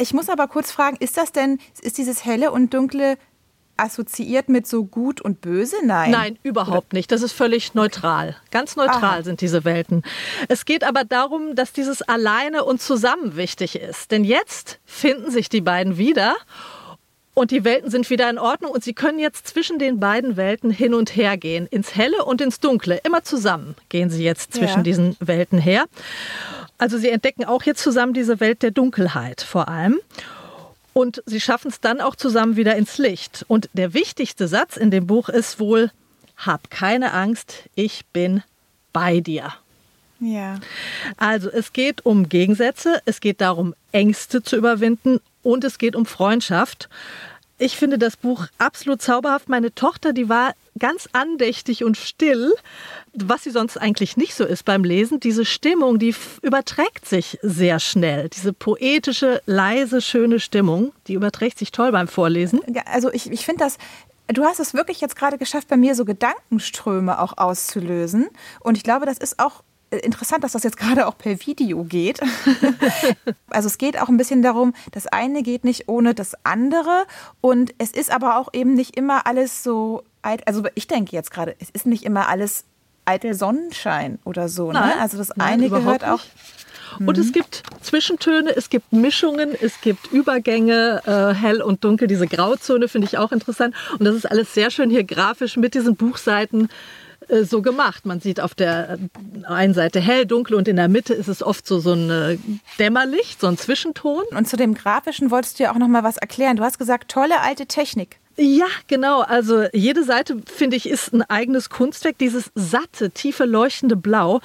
Ich 0.00 0.12
muss 0.12 0.28
aber 0.28 0.48
kurz 0.48 0.70
fragen, 0.70 0.96
ist 1.00 1.16
das 1.16 1.32
denn, 1.32 1.58
ist 1.80 1.98
dieses 1.98 2.24
helle 2.24 2.52
und 2.52 2.74
dunkle 2.74 3.16
assoziiert 3.78 4.48
mit 4.48 4.66
so 4.66 4.84
gut 4.84 5.20
und 5.20 5.40
böse? 5.40 5.76
Nein. 5.84 6.10
Nein, 6.10 6.38
überhaupt 6.42 6.92
nicht. 6.92 7.10
Das 7.12 7.22
ist 7.22 7.32
völlig 7.32 7.74
neutral. 7.74 8.36
Ganz 8.50 8.76
neutral 8.76 9.18
Aha. 9.18 9.22
sind 9.22 9.40
diese 9.40 9.64
Welten. 9.64 10.02
Es 10.48 10.64
geht 10.64 10.84
aber 10.84 11.04
darum, 11.04 11.54
dass 11.54 11.72
dieses 11.72 12.02
alleine 12.02 12.64
und 12.64 12.82
zusammen 12.82 13.36
wichtig 13.36 13.76
ist. 13.76 14.10
Denn 14.10 14.24
jetzt 14.24 14.80
finden 14.84 15.30
sich 15.30 15.48
die 15.48 15.60
beiden 15.60 15.96
wieder 15.96 16.36
und 17.38 17.52
die 17.52 17.64
Welten 17.64 17.88
sind 17.88 18.10
wieder 18.10 18.28
in 18.28 18.38
Ordnung 18.38 18.72
und 18.72 18.82
sie 18.82 18.94
können 18.94 19.20
jetzt 19.20 19.46
zwischen 19.46 19.78
den 19.78 20.00
beiden 20.00 20.36
Welten 20.36 20.70
hin 20.70 20.92
und 20.92 21.14
her 21.14 21.36
gehen. 21.36 21.68
Ins 21.68 21.94
Helle 21.94 22.24
und 22.24 22.40
ins 22.40 22.58
Dunkle. 22.58 23.00
Immer 23.04 23.22
zusammen 23.22 23.76
gehen 23.88 24.10
sie 24.10 24.24
jetzt 24.24 24.54
zwischen 24.54 24.78
ja. 24.78 24.82
diesen 24.82 25.16
Welten 25.20 25.58
her. 25.58 25.84
Also 26.78 26.98
sie 26.98 27.10
entdecken 27.10 27.44
auch 27.44 27.62
jetzt 27.62 27.80
zusammen 27.80 28.12
diese 28.12 28.40
Welt 28.40 28.62
der 28.64 28.72
Dunkelheit 28.72 29.40
vor 29.40 29.68
allem. 29.68 30.00
Und 30.92 31.22
sie 31.26 31.40
schaffen 31.40 31.68
es 31.68 31.80
dann 31.80 32.00
auch 32.00 32.16
zusammen 32.16 32.56
wieder 32.56 32.74
ins 32.74 32.98
Licht. 32.98 33.44
Und 33.46 33.70
der 33.72 33.94
wichtigste 33.94 34.48
Satz 34.48 34.76
in 34.76 34.90
dem 34.90 35.06
Buch 35.06 35.28
ist 35.28 35.60
wohl, 35.60 35.92
hab 36.36 36.70
keine 36.70 37.12
Angst, 37.12 37.68
ich 37.76 38.04
bin 38.06 38.42
bei 38.92 39.20
dir. 39.20 39.52
Ja. 40.20 40.56
Also 41.16 41.48
es 41.50 41.72
geht 41.72 42.04
um 42.04 42.28
Gegensätze, 42.28 43.00
es 43.04 43.20
geht 43.20 43.40
darum, 43.40 43.74
Ängste 43.92 44.42
zu 44.42 44.56
überwinden 44.56 45.20
und 45.42 45.64
es 45.64 45.78
geht 45.78 45.94
um 45.94 46.06
Freundschaft. 46.06 46.88
Ich 47.60 47.76
finde 47.76 47.98
das 47.98 48.16
Buch 48.16 48.46
absolut 48.58 49.02
zauberhaft. 49.02 49.48
Meine 49.48 49.74
Tochter, 49.74 50.12
die 50.12 50.28
war 50.28 50.54
ganz 50.78 51.08
andächtig 51.12 51.82
und 51.82 51.96
still, 51.96 52.54
was 53.12 53.42
sie 53.42 53.50
sonst 53.50 53.76
eigentlich 53.76 54.16
nicht 54.16 54.34
so 54.34 54.44
ist 54.44 54.64
beim 54.64 54.84
Lesen. 54.84 55.18
Diese 55.18 55.44
Stimmung, 55.44 55.98
die 55.98 56.14
überträgt 56.42 57.06
sich 57.06 57.38
sehr 57.42 57.80
schnell. 57.80 58.28
Diese 58.28 58.52
poetische, 58.52 59.42
leise, 59.46 60.00
schöne 60.00 60.38
Stimmung, 60.38 60.92
die 61.08 61.14
überträgt 61.14 61.58
sich 61.58 61.72
toll 61.72 61.90
beim 61.90 62.06
Vorlesen. 62.06 62.60
Also 62.86 63.12
ich, 63.12 63.28
ich 63.30 63.44
finde 63.44 63.64
das 63.64 63.78
du 64.28 64.44
hast 64.44 64.60
es 64.60 64.74
wirklich 64.74 65.00
jetzt 65.00 65.16
gerade 65.16 65.38
geschafft, 65.38 65.68
bei 65.68 65.76
mir 65.76 65.94
so 65.94 66.04
Gedankenströme 66.04 67.18
auch 67.20 67.38
auszulösen. 67.38 68.28
Und 68.60 68.76
ich 68.76 68.82
glaube, 68.82 69.06
das 69.06 69.18
ist 69.18 69.38
auch 69.38 69.62
interessant, 69.90 70.44
dass 70.44 70.52
das 70.52 70.62
jetzt 70.62 70.76
gerade 70.76 71.06
auch 71.06 71.16
per 71.16 71.38
Video 71.46 71.84
geht. 71.84 72.20
also 73.50 73.66
es 73.66 73.78
geht 73.78 74.00
auch 74.00 74.08
ein 74.08 74.16
bisschen 74.16 74.42
darum, 74.42 74.74
das 74.92 75.06
eine 75.06 75.42
geht 75.42 75.64
nicht 75.64 75.88
ohne 75.88 76.14
das 76.14 76.34
andere 76.44 77.06
und 77.40 77.74
es 77.78 77.90
ist 77.90 78.10
aber 78.10 78.38
auch 78.38 78.48
eben 78.52 78.74
nicht 78.74 78.96
immer 78.96 79.26
alles 79.26 79.62
so, 79.62 80.04
also 80.22 80.64
ich 80.74 80.86
denke 80.86 81.16
jetzt 81.16 81.30
gerade, 81.30 81.56
es 81.58 81.70
ist 81.70 81.86
nicht 81.86 82.04
immer 82.04 82.28
alles 82.28 82.64
eitel 83.04 83.34
Sonnenschein 83.34 84.18
oder 84.24 84.48
so. 84.48 84.72
Ne? 84.72 85.00
Also 85.00 85.16
das 85.16 85.30
nein, 85.36 85.54
eine 85.54 85.70
gehört 85.70 86.04
auch. 86.04 86.20
Und 86.98 87.18
es 87.18 87.32
gibt 87.32 87.62
Zwischentöne, 87.82 88.54
es 88.56 88.70
gibt 88.70 88.92
Mischungen, 88.92 89.50
es 89.60 89.80
gibt 89.80 90.10
Übergänge, 90.10 91.02
äh, 91.06 91.34
hell 91.34 91.62
und 91.62 91.84
dunkel. 91.84 92.08
Diese 92.08 92.26
Grauzone 92.26 92.88
finde 92.88 93.06
ich 93.06 93.18
auch 93.18 93.30
interessant. 93.30 93.74
Und 93.98 94.04
das 94.04 94.14
ist 94.14 94.30
alles 94.30 94.54
sehr 94.54 94.70
schön 94.70 94.90
hier 94.90 95.04
grafisch 95.04 95.56
mit 95.56 95.74
diesen 95.74 95.96
Buchseiten 95.96 96.68
äh, 97.28 97.44
so 97.44 97.62
gemacht. 97.62 98.06
Man 98.06 98.20
sieht 98.20 98.40
auf 98.40 98.54
der 98.54 98.98
einen 99.44 99.74
Seite 99.74 100.00
hell, 100.00 100.26
dunkel 100.26 100.56
und 100.56 100.68
in 100.68 100.76
der 100.76 100.88
Mitte 100.88 101.14
ist 101.14 101.28
es 101.28 101.42
oft 101.42 101.66
so, 101.66 101.78
so 101.78 101.92
ein 101.92 102.10
äh, 102.10 102.38
Dämmerlicht, 102.78 103.40
so 103.40 103.46
ein 103.46 103.56
Zwischenton. 103.56 104.24
Und 104.30 104.48
zu 104.48 104.56
dem 104.56 104.74
Grafischen 104.74 105.30
wolltest 105.30 105.58
du 105.58 105.64
ja 105.64 105.72
auch 105.72 105.78
noch 105.78 105.88
mal 105.88 106.04
was 106.04 106.16
erklären. 106.16 106.56
Du 106.56 106.62
hast 106.62 106.78
gesagt, 106.78 107.10
tolle 107.10 107.40
alte 107.40 107.66
Technik. 107.66 108.18
Ja, 108.40 108.68
genau. 108.86 109.22
Also 109.22 109.64
jede 109.72 110.04
Seite, 110.04 110.36
finde 110.46 110.76
ich, 110.76 110.88
ist 110.88 111.12
ein 111.12 111.22
eigenes 111.22 111.70
Kunstwerk. 111.70 112.18
Dieses 112.18 112.52
satte, 112.54 113.10
tiefe, 113.10 113.44
leuchtende 113.44 113.96
Blau, 113.96 114.40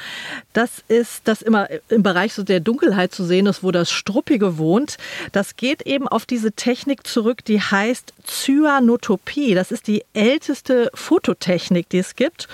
das 0.53 0.83
ist 0.88 1.21
das 1.25 1.43
immer 1.43 1.67
im 1.89 2.01
Bereich 2.01 2.33
so 2.33 2.41
der 2.41 2.59
Dunkelheit 2.59 3.13
zu 3.13 3.23
sehen 3.23 3.45
ist, 3.45 3.62
wo 3.62 3.69
das 3.69 3.91
Struppige 3.91 4.57
wohnt. 4.57 4.97
Das 5.31 5.57
geht 5.57 5.83
eben 5.83 6.07
auf 6.07 6.25
diese 6.25 6.53
Technik 6.53 7.05
zurück, 7.05 7.45
die 7.45 7.62
heißt 7.62 8.13
Cyanotopie. 8.25 9.53
Das 9.53 9.71
ist 9.71 9.85
die 9.85 10.03
älteste 10.13 10.89
Fototechnik, 10.95 11.88
die 11.89 12.00
es 12.00 12.15
gibt. 12.15 12.47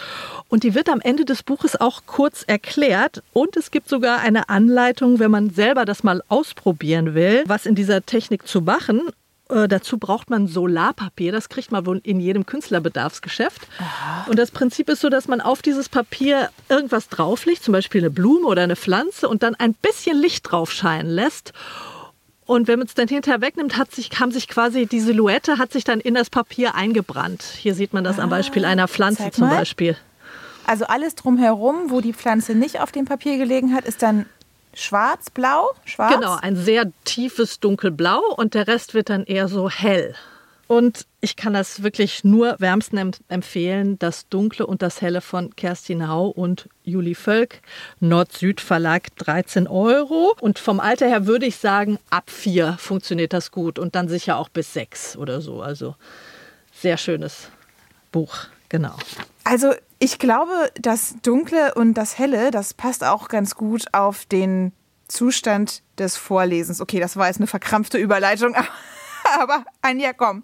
Und 0.50 0.64
die 0.64 0.76
wird 0.76 0.90
am 0.90 1.00
Ende 1.00 1.24
des 1.24 1.44
Buches 1.44 1.80
auch 1.80 2.02
kurz 2.06 2.44
erklärt. 2.48 3.24
Und 3.32 3.56
es 3.56 3.72
gibt 3.72 3.88
sogar 3.88 4.20
eine 4.20 4.50
Anleitung, 4.50 5.20
wenn 5.20 5.32
man 5.32 5.52
selber 5.52 5.86
das 5.86 6.04
mal 6.04 6.22
ausprobieren 6.28 7.14
will, 7.14 7.44
was 7.46 7.66
in 7.66 7.76
dieser 7.76 8.06
Technik 8.06 8.46
zu 8.46 8.60
machen. 8.60 9.04
Äh, 9.50 9.68
dazu 9.68 9.98
braucht 9.98 10.30
man 10.30 10.48
Solarpapier. 10.48 11.32
Das 11.32 11.50
kriegt 11.50 11.72
man 11.72 11.86
wohl 11.86 12.00
in 12.04 12.20
jedem 12.20 12.46
Künstlerbedarfsgeschäft. 12.46 13.68
Aha. 13.80 14.26
Und 14.30 14.38
das 14.38 14.52
Prinzip 14.52 14.90
ist 14.90 15.02
so, 15.02 15.10
dass 15.10 15.28
man 15.28 15.42
auf 15.42 15.62
dieses 15.62 15.90
Papier 15.90 16.50
irgendwas 16.70 17.10
drauflegt, 17.10 17.64
zum 17.64 17.72
Beispiel 17.72 18.02
eine 18.02 18.12
Blume 18.12 18.48
oder 18.48 18.64
eine 18.64 18.76
Pflanze, 18.76 19.28
und 19.28 19.44
dann 19.44 19.56
ein 19.56 19.74
bisschen 19.74 20.20
Licht 20.20 20.52
drauf 20.52 20.72
scheinen 20.72 21.10
lässt. 21.10 21.54
Und 22.46 22.68
wenn 22.68 22.80
man 22.80 22.88
es 22.88 22.96
dann 22.96 23.08
hinterher 23.08 23.42
wegnimmt, 23.42 23.78
hat 23.78 23.92
sich, 23.92 24.10
kam 24.10 24.32
sich 24.32 24.48
quasi 24.48 24.88
die 24.88 25.00
Silhouette 25.00 25.60
hat 25.60 25.72
sich 25.72 25.84
dann 25.84 26.00
in 26.00 26.16
das 26.16 26.32
Papier 26.32 26.74
eingebrannt. 26.74 27.44
Hier 27.44 27.76
sieht 27.76 27.94
man 27.94 28.04
das 28.04 28.18
ah, 28.18 28.24
am 28.24 28.32
Beispiel 28.32 28.66
einer 28.66 28.88
Pflanze 28.88 29.30
zum 29.30 29.50
Beispiel. 29.50 29.96
Also 30.66 30.86
alles 30.86 31.16
drumherum, 31.16 31.90
wo 31.92 32.02
die 32.02 32.14
Pflanze 32.14 32.56
nicht 32.56 32.80
auf 32.80 32.92
dem 32.92 33.06
Papier 33.06 33.38
gelegen 33.38 33.74
hat, 33.76 33.86
ist 33.86 34.02
dann 34.02 34.26
schwarz-blau? 34.82 35.70
Schwarz? 35.86 36.16
Genau, 36.16 36.36
ein 36.36 36.56
sehr 36.56 36.92
tiefes 37.06 37.60
dunkelblau 37.60 38.22
und 38.36 38.54
der 38.54 38.68
Rest 38.68 38.94
wird 38.94 39.10
dann 39.10 39.26
eher 39.26 39.48
so 39.48 39.70
hell. 39.70 40.16
Und 40.70 41.08
ich 41.20 41.36
kann 41.36 41.54
das 41.56 41.82
wirklich 41.82 42.24
nur 42.24 42.56
wärmsten 42.60 43.16
empfehlen, 43.28 43.98
das 43.98 44.30
Dunkle 44.30 44.68
und 44.68 44.84
das 44.84 45.02
Helle 45.02 45.20
von 45.20 45.56
Kerstin 45.56 46.08
Hau 46.08 46.28
und 46.28 46.70
Juli 46.84 47.16
Völk, 47.16 47.62
Nord-Süd 48.00 48.62
Verlag 48.62 49.08
13 49.18 49.68
Euro. 49.68 50.36
Und 50.40 50.60
vom 50.60 50.80
Alter 50.80 51.08
her 51.08 51.26
würde 51.26 51.48
ich 51.48 51.56
sagen, 51.56 51.98
ab 52.12 52.30
vier 52.30 52.78
funktioniert 52.78 53.34
das 53.34 53.50
gut 53.50 53.80
und 53.80 53.96
dann 53.96 54.08
sicher 54.10 54.38
auch 54.38 54.48
bis 54.48 54.72
sechs 54.72 55.18
oder 55.18 55.42
so. 55.42 55.64
Also 55.64 55.96
sehr 56.72 56.98
schönes 56.98 57.50
Buch, 58.12 58.36
genau. 58.70 58.96
Also 59.44 59.74
ich 60.00 60.18
glaube, 60.18 60.72
das 60.76 61.16
Dunkle 61.22 61.74
und 61.76 61.94
das 61.94 62.18
Helle, 62.18 62.52
das 62.52 62.74
passt 62.74 63.04
auch 63.04 63.28
ganz 63.28 63.56
gut 63.56 63.86
auf 63.94 64.26
den 64.26 64.72
Zustand 65.10 65.84
des 65.98 66.16
Vorlesens. 66.16 66.80
Okay, 66.80 67.00
das 67.00 67.18
war 67.18 67.28
jetzt 67.28 67.38
eine 67.38 67.48
verkrampfte 67.48 67.98
Überleitung, 67.98 68.56
aber 69.40 69.66
Anja, 69.82 70.14
komm. 70.14 70.44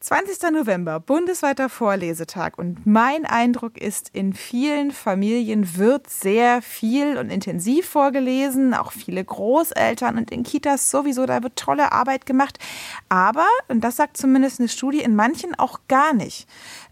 20. 0.00 0.50
November, 0.50 0.98
bundesweiter 0.98 1.68
Vorlesetag. 1.68 2.58
Und 2.58 2.84
mein 2.84 3.24
Eindruck 3.26 3.78
ist, 3.78 4.10
in 4.12 4.32
vielen 4.32 4.90
Familien 4.90 5.76
wird 5.76 6.10
sehr 6.10 6.60
viel 6.60 7.16
und 7.16 7.30
intensiv 7.30 7.88
vorgelesen, 7.88 8.74
auch 8.74 8.90
viele 8.90 9.24
Großeltern 9.24 10.18
und 10.18 10.30
in 10.32 10.42
Kitas 10.42 10.90
sowieso, 10.90 11.26
da 11.26 11.42
wird 11.42 11.56
tolle 11.56 11.92
Arbeit 11.92 12.26
gemacht. 12.26 12.58
Aber, 13.08 13.46
und 13.68 13.82
das 13.82 13.96
sagt 13.96 14.16
zumindest 14.16 14.58
eine 14.58 14.68
Studie, 14.68 15.00
in 15.00 15.14
manchen 15.14 15.54
auch 15.54 15.80
gar 15.86 16.12
nicht. 16.12 16.48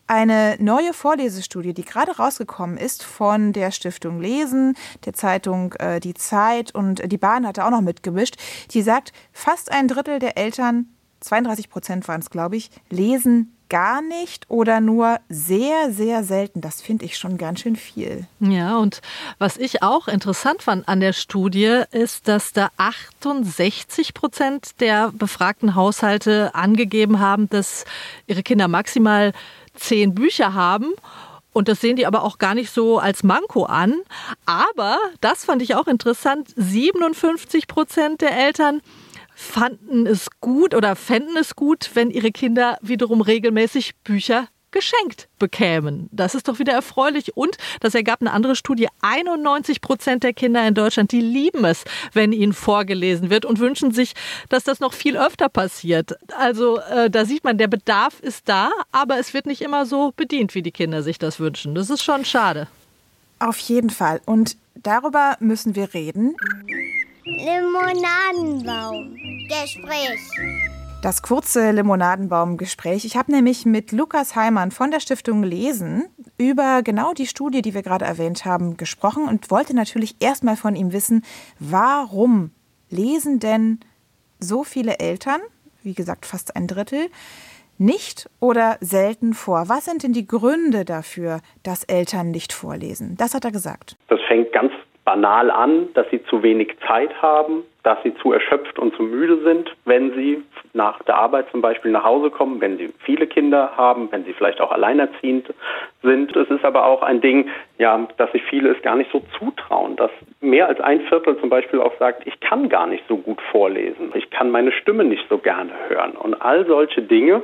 Eine 0.06 0.56
neue 0.58 0.92
Vorlesestudie, 0.92 1.72
die 1.72 1.84
gerade 1.84 2.16
rausgekommen 2.16 2.76
ist 2.76 3.02
von 3.02 3.52
der 3.52 3.70
Stiftung 3.70 4.20
Lesen, 4.20 4.76
der 5.06 5.14
Zeitung 5.14 5.72
äh, 5.74 6.00
Die 6.00 6.14
Zeit 6.14 6.74
und 6.74 7.10
die 7.10 7.18
Bahn 7.18 7.46
hat 7.46 7.58
da 7.58 7.66
auch 7.66 7.70
noch 7.70 7.80
mitgemischt, 7.80 8.36
die 8.72 8.82
sagt, 8.82 9.12
fast 9.32 9.72
ein 9.72 9.88
Drittel 9.88 10.18
der 10.18 10.36
Eltern, 10.36 10.86
32 11.20 11.70
Prozent 11.70 12.06
waren 12.06 12.20
es, 12.20 12.28
glaube 12.28 12.56
ich, 12.56 12.70
lesen 12.90 13.54
gar 13.68 14.02
nicht 14.02 14.44
oder 14.50 14.80
nur 14.80 15.18
sehr, 15.28 15.90
sehr 15.90 16.22
selten. 16.22 16.60
Das 16.60 16.82
finde 16.82 17.06
ich 17.06 17.16
schon 17.16 17.38
ganz 17.38 17.60
schön 17.60 17.76
viel. 17.76 18.26
Ja, 18.40 18.76
und 18.76 19.00
was 19.38 19.56
ich 19.56 19.82
auch 19.82 20.06
interessant 20.06 20.62
fand 20.62 20.86
an 20.86 21.00
der 21.00 21.12
Studie, 21.12 21.82
ist, 21.90 22.28
dass 22.28 22.52
da 22.52 22.68
68 22.76 24.14
Prozent 24.14 24.80
der 24.80 25.12
befragten 25.12 25.74
Haushalte 25.74 26.54
angegeben 26.54 27.20
haben, 27.20 27.48
dass 27.48 27.84
ihre 28.26 28.42
Kinder 28.42 28.68
maximal 28.68 29.32
zehn 29.74 30.14
Bücher 30.14 30.54
haben. 30.54 30.92
Und 31.52 31.68
das 31.68 31.80
sehen 31.80 31.96
die 31.96 32.06
aber 32.06 32.24
auch 32.24 32.38
gar 32.38 32.54
nicht 32.54 32.70
so 32.70 32.98
als 32.98 33.22
Manko 33.22 33.64
an. 33.64 33.94
Aber, 34.44 34.98
das 35.20 35.44
fand 35.44 35.62
ich 35.62 35.74
auch 35.76 35.86
interessant, 35.86 36.52
57 36.56 37.68
Prozent 37.68 38.20
der 38.20 38.36
Eltern 38.36 38.82
fanden 39.36 40.06
es 40.06 40.28
gut 40.40 40.74
oder 40.74 40.96
fänden 40.96 41.36
es 41.36 41.56
gut, 41.56 41.90
wenn 41.94 42.10
ihre 42.10 42.32
Kinder 42.32 42.78
wiederum 42.82 43.20
regelmäßig 43.20 43.96
Bücher 44.02 44.48
geschenkt 44.74 45.28
bekämen. 45.38 46.10
Das 46.12 46.34
ist 46.34 46.48
doch 46.48 46.58
wieder 46.58 46.74
erfreulich. 46.74 47.34
Und 47.36 47.56
das 47.80 47.94
ergab 47.94 48.20
eine 48.20 48.32
andere 48.32 48.56
Studie. 48.56 48.88
91 49.00 49.80
Prozent 49.80 50.22
der 50.22 50.34
Kinder 50.34 50.66
in 50.66 50.74
Deutschland, 50.74 51.12
die 51.12 51.20
lieben 51.20 51.64
es, 51.64 51.84
wenn 52.12 52.32
ihnen 52.32 52.52
vorgelesen 52.52 53.30
wird 53.30 53.46
und 53.46 53.60
wünschen 53.60 53.92
sich, 53.92 54.14
dass 54.50 54.64
das 54.64 54.80
noch 54.80 54.92
viel 54.92 55.16
öfter 55.16 55.48
passiert. 55.48 56.18
Also 56.36 56.78
äh, 56.80 57.08
da 57.08 57.24
sieht 57.24 57.44
man, 57.44 57.56
der 57.56 57.68
Bedarf 57.68 58.20
ist 58.20 58.48
da, 58.48 58.70
aber 58.92 59.18
es 59.18 59.32
wird 59.32 59.46
nicht 59.46 59.62
immer 59.62 59.86
so 59.86 60.12
bedient, 60.16 60.54
wie 60.54 60.62
die 60.62 60.72
Kinder 60.72 61.02
sich 61.02 61.18
das 61.18 61.40
wünschen. 61.40 61.74
Das 61.74 61.88
ist 61.88 62.02
schon 62.02 62.24
schade. 62.24 62.66
Auf 63.38 63.58
jeden 63.58 63.90
Fall. 63.90 64.20
Und 64.26 64.56
darüber 64.74 65.36
müssen 65.40 65.74
wir 65.76 65.94
reden. 65.94 66.36
Limonadenbaum. 67.24 69.16
Gespräch. 69.48 70.73
Das 71.04 71.20
kurze 71.20 71.70
Limonadenbaum-Gespräch. 71.72 73.04
Ich 73.04 73.18
habe 73.18 73.30
nämlich 73.30 73.66
mit 73.66 73.92
Lukas 73.92 74.36
Heimann 74.36 74.70
von 74.70 74.90
der 74.90 75.00
Stiftung 75.00 75.42
Lesen 75.42 76.04
über 76.38 76.80
genau 76.82 77.12
die 77.12 77.26
Studie, 77.26 77.60
die 77.60 77.74
wir 77.74 77.82
gerade 77.82 78.06
erwähnt 78.06 78.46
haben, 78.46 78.78
gesprochen 78.78 79.28
und 79.28 79.50
wollte 79.50 79.76
natürlich 79.76 80.16
erstmal 80.20 80.56
von 80.56 80.74
ihm 80.74 80.94
wissen, 80.94 81.22
warum 81.58 82.52
lesen 82.88 83.38
denn 83.38 83.80
so 84.40 84.64
viele 84.64 84.98
Eltern, 84.98 85.42
wie 85.82 85.92
gesagt 85.92 86.24
fast 86.24 86.56
ein 86.56 86.66
Drittel, 86.66 87.08
nicht 87.76 88.30
oder 88.40 88.78
selten 88.80 89.34
vor? 89.34 89.64
Was 89.68 89.84
sind 89.84 90.04
denn 90.04 90.14
die 90.14 90.26
Gründe 90.26 90.86
dafür, 90.86 91.40
dass 91.62 91.84
Eltern 91.84 92.30
nicht 92.30 92.54
vorlesen? 92.54 93.18
Das 93.18 93.34
hat 93.34 93.44
er 93.44 93.52
gesagt. 93.52 93.96
Das 94.08 94.20
fängt 94.26 94.54
ganz 94.54 94.72
banal 95.04 95.50
an, 95.50 95.88
dass 95.92 96.06
sie 96.10 96.24
zu 96.30 96.42
wenig 96.42 96.74
Zeit 96.88 97.12
haben, 97.20 97.62
dass 97.84 98.02
sie 98.02 98.14
zu 98.16 98.32
erschöpft 98.32 98.78
und 98.78 98.96
zu 98.96 99.02
müde 99.02 99.38
sind, 99.44 99.70
wenn 99.84 100.12
sie 100.14 100.42
nach 100.72 101.02
der 101.02 101.16
Arbeit 101.16 101.50
zum 101.50 101.60
Beispiel 101.60 101.90
nach 101.90 102.02
Hause 102.02 102.30
kommen, 102.30 102.60
wenn 102.60 102.78
sie 102.78 102.92
viele 103.04 103.26
Kinder 103.26 103.72
haben, 103.76 104.10
wenn 104.10 104.24
sie 104.24 104.32
vielleicht 104.32 104.60
auch 104.60 104.72
alleinerziehend 104.72 105.52
sind. 106.02 106.34
Es 106.34 106.48
ist 106.48 106.64
aber 106.64 106.86
auch 106.86 107.02
ein 107.02 107.20
Ding, 107.20 107.48
ja, 107.78 108.08
dass 108.16 108.32
sich 108.32 108.42
viele 108.44 108.70
es 108.70 108.82
gar 108.82 108.96
nicht 108.96 109.12
so 109.12 109.22
zutrauen, 109.38 109.96
dass 109.96 110.10
mehr 110.40 110.66
als 110.66 110.80
ein 110.80 111.02
Viertel 111.02 111.38
zum 111.38 111.50
Beispiel 111.50 111.80
auch 111.80 111.96
sagt, 111.98 112.26
ich 112.26 112.40
kann 112.40 112.68
gar 112.70 112.86
nicht 112.86 113.04
so 113.06 113.18
gut 113.18 113.40
vorlesen, 113.52 114.12
ich 114.14 114.30
kann 114.30 114.50
meine 114.50 114.72
Stimme 114.72 115.04
nicht 115.04 115.26
so 115.28 115.38
gerne 115.38 115.72
hören. 115.88 116.12
Und 116.12 116.40
all 116.40 116.66
solche 116.66 117.02
Dinge 117.02 117.42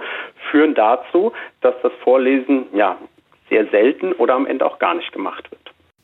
führen 0.51 0.75
dazu, 0.75 1.33
dass 1.61 1.75
das 1.83 1.93
Vorlesen 2.03 2.67
ja 2.73 2.97
sehr 3.51 3.67
selten 3.67 4.13
oder 4.15 4.35
am 4.35 4.47
Ende 4.47 4.65
auch 4.65 4.79
gar 4.79 4.95
nicht 4.95 5.13
gemacht 5.13 5.51
wird. 5.51 5.60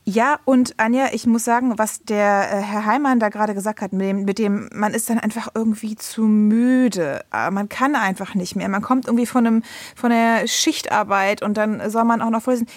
Ja, 0.09 0.39
und 0.45 0.79
Anja, 0.79 1.09
ich 1.13 1.27
muss 1.27 1.45
sagen, 1.45 1.79
was 1.79 2.01
der 2.05 2.49
äh, 2.49 2.63
Herr 2.63 2.87
Heimann 2.87 3.19
da 3.19 3.29
gerade 3.29 3.55
gesagt 3.55 3.81
hat, 3.81 3.93
mit 3.93 4.07
dem, 4.07 4.25
mit 4.25 4.39
dem, 4.39 4.71
man 4.73 4.95
ist 4.95 5.11
dann 5.11 5.19
einfach 5.19 5.49
irgendwie 5.53 5.97
zu 5.97 6.23
müde. 6.23 7.25
Äh, 7.33 7.51
man 7.51 7.69
kann 7.69 7.97
einfach 7.97 8.37
nicht 8.37 8.55
mehr. 8.55 8.69
Man 8.69 8.83
kommt 8.83 9.07
irgendwie 9.07 9.27
von, 9.27 9.45
einem, 9.45 9.63
von 9.97 10.11
der 10.11 10.47
Schichtarbeit 10.47 11.43
und 11.43 11.57
dann 11.57 11.91
soll 11.91 12.05
man 12.05 12.23
auch 12.23 12.31
noch 12.31 12.43
vorlesen. 12.43 12.69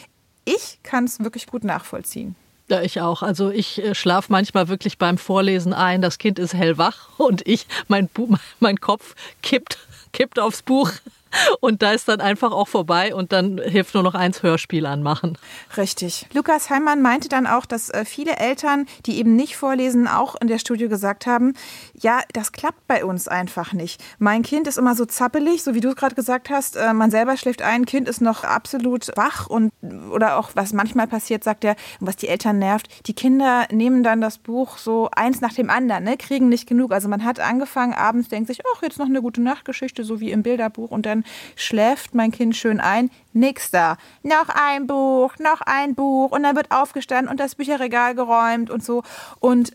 Ich 0.44 0.80
kann 0.82 1.04
es 1.04 1.20
wirklich 1.20 1.46
gut 1.46 1.64
nachvollziehen. 1.64 2.36
Ja, 2.68 2.82
ich 2.82 3.00
auch. 3.00 3.22
Also 3.22 3.52
ich 3.52 3.84
äh, 3.84 3.94
schlafe 3.94 4.32
manchmal 4.32 4.68
wirklich 4.68 4.98
beim 4.98 5.20
Vorlesen 5.20 5.72
ein. 5.72 6.02
Das 6.02 6.18
Kind 6.18 6.40
ist 6.40 6.56
hellwach 6.56 7.10
und 7.18 7.48
ich, 7.48 7.68
mein, 7.88 8.08
Bu 8.08 8.38
mein 8.60 8.80
Kopf 8.80 9.14
kippt, 9.44 9.78
kippt 10.14 10.40
aufs 10.40 10.64
Buch. 10.64 10.92
Und 11.60 11.82
da 11.82 11.92
ist 11.92 12.08
dann 12.08 12.22
einfach 12.22 12.52
auch 12.52 12.68
vorbei 12.68 13.14
und 13.14 13.32
dann 13.32 13.58
hilft 13.58 13.94
nur 13.94 14.04
noch 14.04 14.16
eins 14.16 14.44
Hörspiel 14.44 14.86
anmachen. 14.86 15.38
Richtig. 15.78 16.28
Lukas 16.34 16.70
Heimann 16.70 17.02
meinte 17.02 17.30
dann 17.30 17.48
auch, 17.48 17.66
dass 17.66 17.90
äh, 17.90 18.06
viele 18.06 18.38
Eltern, 18.38 18.86
die 19.06 19.18
eben 19.18 19.36
nicht 19.36 19.58
vorlesen, 19.58 20.08
auch 20.08 20.36
in 20.40 20.48
der 20.48 20.60
Studio 20.60 20.90
gesagt 20.90 21.26
haben, 21.26 21.54
ja, 21.94 22.22
das 22.34 22.52
klappt 22.52 22.88
bei 22.88 23.04
uns 23.04 23.28
einfach 23.28 23.74
nicht. 23.74 24.02
Mein 24.18 24.44
Kind 24.44 24.68
ist 24.68 24.78
immer 24.78 24.96
so 24.96 25.06
zappelig, 25.06 25.64
so 25.64 25.74
wie 25.74 25.82
du 25.82 25.94
gerade 25.96 26.16
gesagt 26.16 26.50
hast, 26.50 26.76
äh, 26.76 26.94
man 26.94 27.12
selber 27.12 27.38
schläft 27.38 27.62
ein, 27.62 27.86
Kind 27.86 28.08
ist 28.08 28.22
noch 28.22 28.44
absolut 28.44 29.10
wach 29.16 29.48
und 29.48 29.72
oder 30.12 30.38
auch 30.38 30.52
was 30.56 30.74
manchmal 30.74 31.08
passiert, 31.08 31.44
sagt 31.44 31.64
er, 31.64 31.76
was 32.00 32.16
die 32.16 32.28
Eltern 32.28 32.60
nervt, 32.60 33.08
die 33.08 33.14
Kinder 33.14 33.68
nehmen 33.72 34.04
dann 34.04 34.22
das 34.22 34.38
Buch 34.38 34.78
so 34.78 35.10
eins 35.12 35.42
nach 35.42 35.54
dem 35.54 35.70
anderen, 35.70 36.04
ne, 36.04 36.18
kriegen 36.18 36.50
nicht 36.50 36.68
genug. 36.68 36.92
Also 36.92 37.08
man 37.08 37.24
hat 37.24 37.40
angefangen 37.40 37.94
abends, 37.94 38.30
denkt 38.30 38.48
sich, 38.48 38.62
ach, 38.76 38.82
jetzt 38.82 39.00
noch 39.00 39.08
eine 39.08 39.22
gute 39.22 39.42
Nachtgeschichte, 39.42 40.04
so 40.04 40.20
wie 40.20 40.32
im 40.32 40.44
Bilderbuch 40.44 40.92
und 40.92 41.06
dann 41.06 41.19
schläft 41.56 42.16
mein 42.16 42.32
Kind 42.32 42.56
schön 42.56 42.80
ein. 42.80 43.10
Nix 43.34 43.72
da. 43.72 43.98
Noch 44.24 44.50
ein 44.50 44.88
Buch, 44.88 45.34
noch 45.40 45.62
ein 45.62 45.96
Buch 45.96 46.32
und 46.32 46.44
dann 46.44 46.56
wird 46.56 46.72
aufgestanden 46.72 47.30
und 47.30 47.40
das 47.40 47.56
Bücherregal 47.56 48.16
geräumt 48.16 48.70
und 48.70 48.84
so. 48.84 49.04
Und 49.40 49.74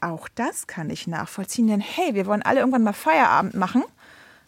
auch 0.00 0.28
das 0.34 0.66
kann 0.66 0.90
ich 0.90 1.06
nachvollziehen, 1.06 1.68
denn 1.68 1.80
hey, 1.80 2.14
wir 2.14 2.26
wollen 2.26 2.42
alle 2.42 2.60
irgendwann 2.60 2.82
mal 2.82 2.92
Feierabend 2.92 3.54
machen. 3.54 3.84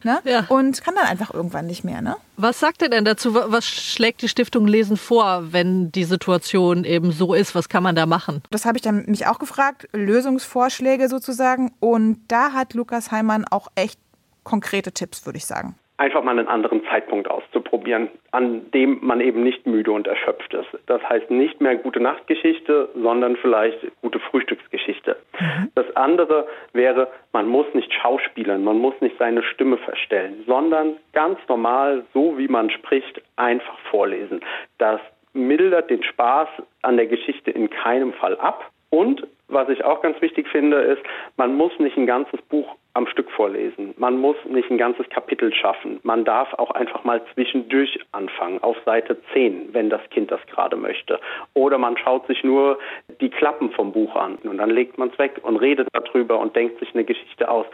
Ne? 0.05 0.21
Ja. 0.25 0.45
Und 0.49 0.83
kann 0.85 0.95
dann 0.95 1.07
einfach 1.07 1.33
irgendwann 1.33 1.67
nicht 1.67 1.83
mehr. 1.83 2.03
Ne? 2.03 2.17
Was 2.37 2.61
sagt 2.61 2.83
er 2.83 2.91
denn 2.91 3.07
dazu? 3.07 3.35
Was 3.35 3.65
schlägt 3.65 4.21
die 4.21 4.29
Stiftung 4.29 4.67
Lesen 4.67 4.99
vor, 4.99 5.53
wenn 5.53 5.91
die 5.93 6.05
Situation 6.05 6.85
eben 6.85 7.11
so 7.11 7.33
ist? 7.33 7.55
Was 7.55 7.71
kann 7.71 7.83
man 7.83 7.97
da 7.97 8.05
machen? 8.05 8.43
Das 8.51 8.67
habe 8.67 8.77
ich 8.77 8.83
dann 8.83 9.05
mich 9.07 9.27
auch 9.27 9.39
gefragt, 9.39 9.89
Lösungsvorschläge 9.93 11.09
sozusagen. 11.09 11.73
Und 11.81 12.21
da 12.29 12.53
hat 12.53 12.75
Lukas 12.75 13.13
Heimann 13.13 13.47
auch 13.47 13.69
echt 13.77 13.99
konkrete 14.43 14.93
Tipps, 14.93 15.25
würde 15.25 15.39
ich 15.39 15.47
sagen 15.47 15.75
einfach 15.97 16.25
mal 16.25 16.37
einen 16.39 16.49
anderen 16.49 16.85
Zeitpunkt 16.87 17.31
auszuprobieren, 17.31 18.09
an 18.33 18.71
dem 18.73 18.99
man 19.03 19.21
eben 19.21 19.43
nicht 19.43 19.67
müde 19.67 19.93
und 19.93 20.07
erschöpft 20.07 20.53
ist. 20.53 20.69
Das 20.87 21.03
heißt 21.09 21.31
nicht 21.31 21.61
mehr 21.61 21.77
gute 21.77 22.01
Nachtgeschichte, 22.01 22.89
sondern 22.95 23.37
vielleicht 23.37 23.79
gute 24.03 24.19
Frühstücksgeschichte. 24.19 25.17
Mhm. 25.39 25.71
Das 25.75 25.95
andere 25.95 26.47
wäre, 26.73 27.09
man 27.33 27.47
muss 27.47 27.67
nicht 27.75 27.93
schauspielern, 27.93 28.65
man 28.65 28.79
muss 28.79 28.95
nicht 29.01 29.17
seine 29.19 29.43
Stimme 29.45 29.77
verstellen, 29.79 30.43
sondern 30.47 30.97
ganz 31.13 31.39
normal, 31.49 32.05
so 32.13 32.37
wie 32.39 32.49
man 32.49 32.71
spricht, 32.71 33.23
einfach 33.37 33.79
vorlesen. 33.91 34.41
Das 34.79 35.01
mildert 35.33 35.91
den 35.91 36.03
Spaß 36.03 36.49
an 36.83 36.97
der 36.97 37.07
Geschichte 37.07 37.51
in 37.51 37.71
keinem 37.71 38.13
Fall 38.15 38.37
ab. 38.39 38.71
Und 38.91 39.27
was 39.49 39.69
ich 39.69 39.85
auch 39.85 40.01
ganz 40.03 40.21
wichtig 40.21 40.49
finde, 40.49 40.79
ist, 40.79 41.03
man 41.37 41.55
muss 41.57 41.73
nicht 41.79 41.97
ein 41.97 42.07
ganzes 42.07 42.41
Buch 42.43 42.77
am 42.95 43.09
Stück 43.09 43.31
vorlesen. 43.33 43.93
Man 43.97 44.19
muss 44.19 44.37
nicht 44.49 44.71
ein 44.71 44.79
ganzes 44.79 45.09
Kapitel 45.11 45.53
schaffen. 45.53 45.99
Man 46.05 46.25
darf 46.25 46.55
auch 46.55 46.71
einfach 46.71 47.03
mal 47.05 47.21
zwischendurch 47.35 47.99
anfangen, 48.13 48.63
auf 48.63 48.77
Seite 48.85 49.17
10, 49.33 49.71
wenn 49.73 49.91
das 49.91 50.01
Kind 50.11 50.31
das 50.31 50.41
gerade 50.47 50.77
möchte. 50.77 51.21
Oder 51.55 51.77
man 51.79 51.99
schaut 51.99 52.27
sich 52.29 52.43
nur 52.45 52.79
die 53.21 53.31
Klappen 53.31 53.73
vom 53.73 53.93
Buch 53.93 54.15
an 54.15 54.37
und 54.37 54.59
dann 54.59 54.71
legt 54.71 54.97
man 54.97 55.11
es 55.11 55.19
weg 55.19 55.41
und 55.43 55.57
redet 55.57 55.89
darüber 55.93 56.39
und 56.39 56.55
denkt 56.55 56.79
sich 56.79 56.95
eine 56.95 57.05
Geschichte 57.05 57.51
aus. 57.51 57.67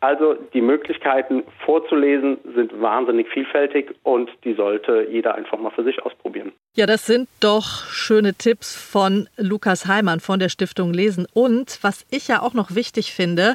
Also 0.00 0.34
die 0.52 0.60
Möglichkeiten 0.60 1.44
vorzulesen 1.64 2.38
sind 2.54 2.80
wahnsinnig 2.80 3.28
vielfältig 3.28 3.94
und 4.02 4.30
die 4.42 4.54
sollte 4.54 5.06
jeder 5.08 5.36
einfach 5.36 5.58
mal 5.58 5.70
für 5.70 5.84
sich 5.84 6.02
ausprobieren. 6.02 6.52
Ja, 6.74 6.86
das 6.86 7.06
sind 7.06 7.28
doch 7.40 7.86
schöne 7.86 8.34
Tipps 8.34 8.74
von 8.74 9.28
Lukas 9.36 9.86
Heimann 9.86 10.18
von 10.18 10.40
der 10.40 10.48
Stiftung 10.48 10.92
Lesen. 10.92 11.26
Und 11.32 11.78
was 11.82 12.04
ich 12.10 12.26
ja 12.26 12.42
auch 12.42 12.54
noch 12.54 12.74
wichtig 12.74 13.12
finde, 13.12 13.54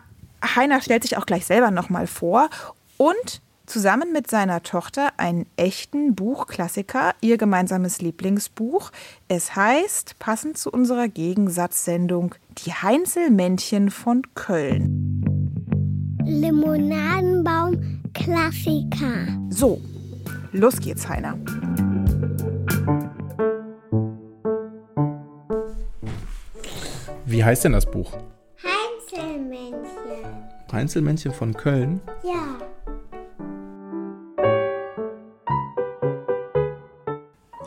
Heiner 0.55 0.81
stellt 0.81 1.03
sich 1.03 1.17
auch 1.17 1.27
gleich 1.27 1.45
selber 1.45 1.71
nochmal 1.71 2.07
vor 2.07 2.49
und 2.97 3.43
zusammen 3.69 4.13
mit 4.13 4.31
seiner 4.31 4.63
Tochter 4.63 5.13
einen 5.19 5.47
echten 5.57 6.15
Buchklassiker, 6.15 7.15
ihr 7.21 7.37
gemeinsames 7.37 8.01
Lieblingsbuch. 8.01 8.91
Es 9.29 9.55
heißt, 9.55 10.19
passend 10.19 10.59
zu 10.59 10.71
unserer 10.71 11.09
Gegensatzsendung, 11.09 12.35
Die 12.65 12.73
Heinzelmännchen 12.73 13.91
von 13.91 14.23
Köln. 14.35 15.25
Limonadenbaum 16.25 18.03
Klassiker. 18.15 19.27
So, 19.51 19.81
los 20.53 20.81
geht's, 20.81 21.09
Heiner. 21.09 21.39
Wie 27.27 27.45
heißt 27.45 27.65
denn 27.65 27.73
das 27.73 27.85
Buch? 27.91 28.17
Heinzelmännchen. 28.65 29.79
Heinzelmännchen 30.73 31.33
von 31.33 31.55
Köln? 31.55 32.01
Ja. 32.25 32.48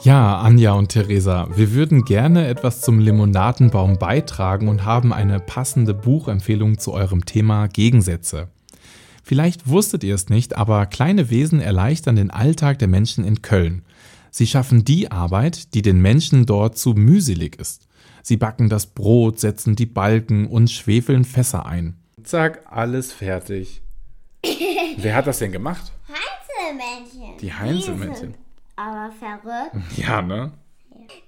Ja, 0.04 0.40
Anja 0.40 0.72
und 0.74 0.90
Theresa, 0.90 1.48
wir 1.56 1.74
würden 1.74 2.06
gerne 2.06 2.48
etwas 2.48 2.82
zum 2.82 2.98
Limonadenbaum 2.98 4.00
beitragen 4.00 4.68
und 4.68 4.84
haben 4.84 5.14
eine 5.14 5.40
passende 5.40 5.94
Buchempfehlung 5.94 6.80
zu 6.80 6.92
eurem 6.92 7.26
Thema 7.26 7.68
Gegensätze. 7.68 8.48
Vielleicht 9.24 9.68
wusstet 9.68 10.04
ihr 10.04 10.16
es 10.16 10.28
nicht, 10.28 10.58
aber 10.58 10.88
kleine 10.88 11.30
Wesen 11.30 11.62
erleichtern 11.62 12.16
den 12.16 12.32
Alltag 12.32 12.80
der 12.80 12.88
Menschen 12.88 13.24
in 13.24 13.44
Köln. 13.44 13.84
Sie 14.32 14.48
schaffen 14.48 14.84
die 14.84 15.12
Arbeit, 15.12 15.76
die 15.76 15.84
den 15.84 16.02
Menschen 16.02 16.48
dort 16.48 16.80
zu 16.80 16.94
mühselig 16.94 17.60
ist. 17.60 17.88
Sie 18.24 18.38
backen 18.38 18.70
das 18.70 18.88
Brot, 18.88 19.40
setzen 19.40 19.76
die 19.76 19.86
Balken 19.86 20.48
und 20.48 20.72
schwefeln 20.72 21.26
Fässer 21.26 21.68
ein. 21.68 21.96
Zack, 22.24 22.64
alles 22.66 23.14
fertig. 23.14 23.84
Wer 24.98 25.16
hat 25.16 25.28
das 25.28 25.38
denn 25.38 25.52
gemacht? 25.52 25.92
Heinzelmännchen. 26.08 27.38
Die 27.40 27.54
Heinzelmännchen. 27.54 28.34
Aber 28.82 29.12
verrückt. 29.12 29.98
Ja, 29.98 30.24
ne? 30.24 30.54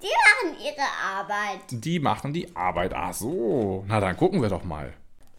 Die 0.01 0.15
machen 0.25 0.57
ihre 0.59 1.19
Arbeit. 1.19 1.61
Die 1.69 1.99
machen 1.99 2.33
die 2.33 2.55
Arbeit. 2.55 2.93
Ach 2.95 3.13
so. 3.13 3.83
Na, 3.87 3.99
dann 3.99 4.17
gucken 4.17 4.41
wir 4.41 4.49
doch 4.49 4.63
mal. 4.63 4.93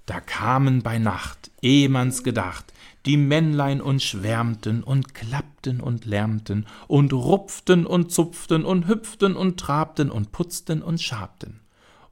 Da 0.07 0.21
kamen 0.21 0.83
bei 0.83 0.99
Nacht, 0.99 1.51
eh 1.61 1.89
man's 1.89 2.23
gedacht, 2.23 2.73
die 3.05 3.17
Männlein 3.17 3.81
und 3.81 4.03
schwärmten 4.03 4.85
und 4.85 5.15
klappten 5.15 5.81
und 5.81 6.05
lärmten 6.05 6.67
und 6.87 7.13
rupften 7.13 7.85
und 7.85 8.13
zupften 8.13 8.65
und 8.65 8.87
hüpften 8.87 9.35
und 9.35 9.59
trabten 9.59 10.11
und 10.11 10.31
putzten 10.31 10.83
und 10.83 11.01
schabten. 11.01 11.61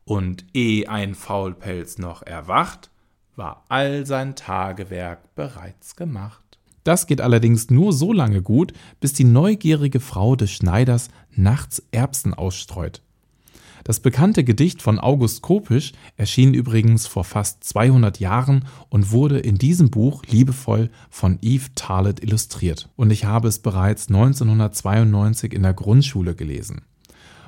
Und 0.05 0.47
eh 0.55 0.87
ein 0.87 1.15
Faulpelz 1.15 1.99
noch 1.99 2.23
erwacht, 2.23 2.91
war 3.37 3.65
all 3.69 4.05
sein 4.05 4.35
Tagewerk 4.35 5.35
bereits 5.37 5.95
gemacht. 5.95 6.52
Das 6.85 7.07
geht 7.07 7.21
allerdings 7.21 7.71
nur 7.71 7.93
so 7.93 8.13
lange 8.13 8.43
gut, 8.43 8.73
bis 9.01 9.13
die 9.13 9.25
neugierige 9.25 10.01
Frau 10.01 10.37
des 10.37 10.51
Schneiders 10.51 11.09
nachts 11.31 11.83
Erbsen 11.93 12.35
ausstreut. 12.35 13.03
Das 13.85 13.99
bekannte 13.99 14.45
Gedicht 14.45 14.81
von 14.81 15.01
August 15.01 15.43
Kopisch 15.43 15.93
erschien 16.17 16.55
übrigens 16.55 17.09
vor 17.09 17.25
fast 17.25 17.65
200 17.65 18.21
Jahren 18.21 18.65
und 18.91 19.11
wurde 19.11 19.41
in 19.41 19.59
diesem 19.59 19.91
Buch 19.91 20.23
liebevoll 20.29 20.91
von 21.11 21.39
Eve 21.43 21.67
Tarlet 21.75 22.23
illustriert. 22.23 22.91
Und 22.95 23.11
ich 23.11 23.25
habe 23.25 23.49
es 23.49 23.59
bereits 23.59 24.09
1992 24.09 25.53
in 25.53 25.63
der 25.63 25.75
Grundschule 25.75 26.37
gelesen. 26.37 26.83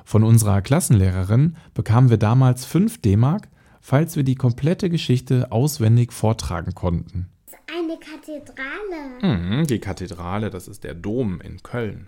Von 0.03 0.23
unserer 0.23 0.61
Klassenlehrerin 0.61 1.55
bekamen 1.73 2.09
wir 2.09 2.17
damals 2.17 2.65
5 2.65 3.01
D-Mark, 3.01 3.47
falls 3.79 4.15
wir 4.17 4.23
die 4.23 4.35
komplette 4.35 4.89
Geschichte 4.89 5.51
auswendig 5.51 6.11
vortragen 6.11 6.75
konnten. 6.75 7.29
Eine 7.67 7.97
Kathedrale. 7.97 9.21
Hm, 9.21 9.67
die 9.67 9.79
Kathedrale, 9.79 10.49
das 10.49 10.67
ist 10.67 10.83
der 10.83 10.93
Dom 10.93 11.41
in 11.41 11.63
Köln. 11.63 12.07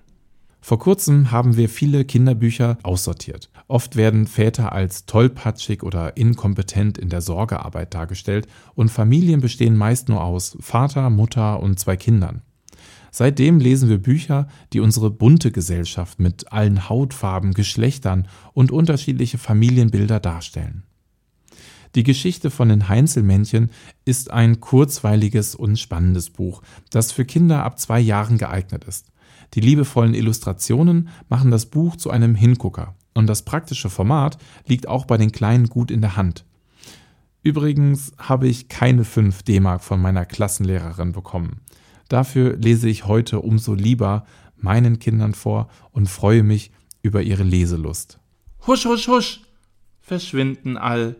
Vor 0.61 0.79
kurzem 0.79 1.31
haben 1.31 1.55
wir 1.55 1.69
viele 1.69 2.03
Kinderbücher 2.03 2.77
aussortiert. 2.83 3.49
Oft 3.67 3.95
werden 3.95 4.27
Väter 4.27 4.73
als 4.73 5.05
tollpatschig 5.05 5.83
oder 5.83 6.17
inkompetent 6.17 6.97
in 6.97 7.09
der 7.09 7.21
Sorgearbeit 7.21 7.93
dargestellt 7.93 8.47
und 8.75 8.89
Familien 8.89 9.39
bestehen 9.39 9.77
meist 9.77 10.09
nur 10.09 10.23
aus 10.23 10.57
Vater, 10.59 11.09
Mutter 11.09 11.61
und 11.61 11.79
zwei 11.79 11.95
Kindern. 11.95 12.41
Seitdem 13.11 13.59
lesen 13.59 13.89
wir 13.89 13.97
Bücher, 13.97 14.47
die 14.73 14.79
unsere 14.79 15.09
bunte 15.09 15.51
Gesellschaft 15.51 16.19
mit 16.19 16.51
allen 16.51 16.89
Hautfarben, 16.89 17.53
Geschlechtern 17.53 18.27
und 18.53 18.71
unterschiedliche 18.71 19.37
Familienbilder 19.37 20.19
darstellen. 20.19 20.83
Die 21.95 22.03
Geschichte 22.03 22.49
von 22.49 22.69
den 22.69 22.89
Heinzelmännchen 22.89 23.71
ist 24.05 24.31
ein 24.31 24.59
kurzweiliges 24.59 25.55
und 25.55 25.77
spannendes 25.77 26.29
Buch, 26.29 26.61
das 26.91 27.11
für 27.11 27.25
Kinder 27.25 27.63
ab 27.63 27.79
zwei 27.79 27.99
Jahren 27.99 28.37
geeignet 28.37 28.83
ist. 28.85 29.11
Die 29.53 29.61
liebevollen 29.61 30.13
Illustrationen 30.13 31.09
machen 31.29 31.51
das 31.51 31.67
Buch 31.67 31.95
zu 31.95 32.09
einem 32.09 32.35
Hingucker 32.35 32.95
und 33.13 33.27
das 33.27 33.43
praktische 33.43 33.89
Format 33.89 34.37
liegt 34.67 34.87
auch 34.87 35.05
bei 35.05 35.17
den 35.17 35.31
Kleinen 35.31 35.67
gut 35.67 35.89
in 35.89 36.01
der 36.01 36.17
Hand. 36.17 36.45
Übrigens 37.43 38.11
habe 38.17 38.47
ich 38.47 38.67
keine 38.67 39.05
5 39.05 39.43
D-Mark 39.43 39.83
von 39.83 40.01
meiner 40.01 40.25
Klassenlehrerin 40.25 41.13
bekommen. 41.13 41.61
Dafür 42.09 42.57
lese 42.57 42.89
ich 42.89 43.05
heute 43.05 43.39
umso 43.39 43.73
lieber 43.73 44.25
meinen 44.57 44.99
Kindern 44.99 45.33
vor 45.33 45.69
und 45.91 46.09
freue 46.09 46.43
mich 46.43 46.71
über 47.01 47.21
ihre 47.21 47.43
Leselust. 47.43 48.19
Husch, 48.65 48.85
husch, 48.85 49.07
husch, 49.07 49.41
verschwinden 50.01 50.77
all. 50.77 51.15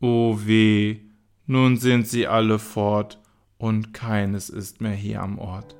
O 0.00 0.38
weh, 0.44 1.00
nun 1.46 1.76
sind 1.76 2.06
sie 2.06 2.26
alle 2.26 2.58
fort 2.58 3.18
und 3.58 3.92
keines 3.92 4.48
ist 4.48 4.80
mehr 4.80 4.92
hier 4.92 5.22
am 5.22 5.38
Ort. 5.38 5.74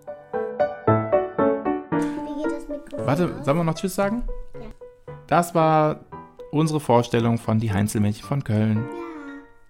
Warte, 2.97 3.43
sollen 3.43 3.59
wir 3.59 3.65
noch 3.65 3.75
Tschüss 3.75 3.95
sagen? 3.95 4.25
Ja. 4.55 4.67
Das 5.29 5.55
war 5.55 6.01
unsere 6.51 6.81
Vorstellung 6.81 7.39
von 7.39 7.61
Die 7.61 7.73
Heinzelmännchen 7.73 8.27
von 8.27 8.43
Köln. 8.43 8.85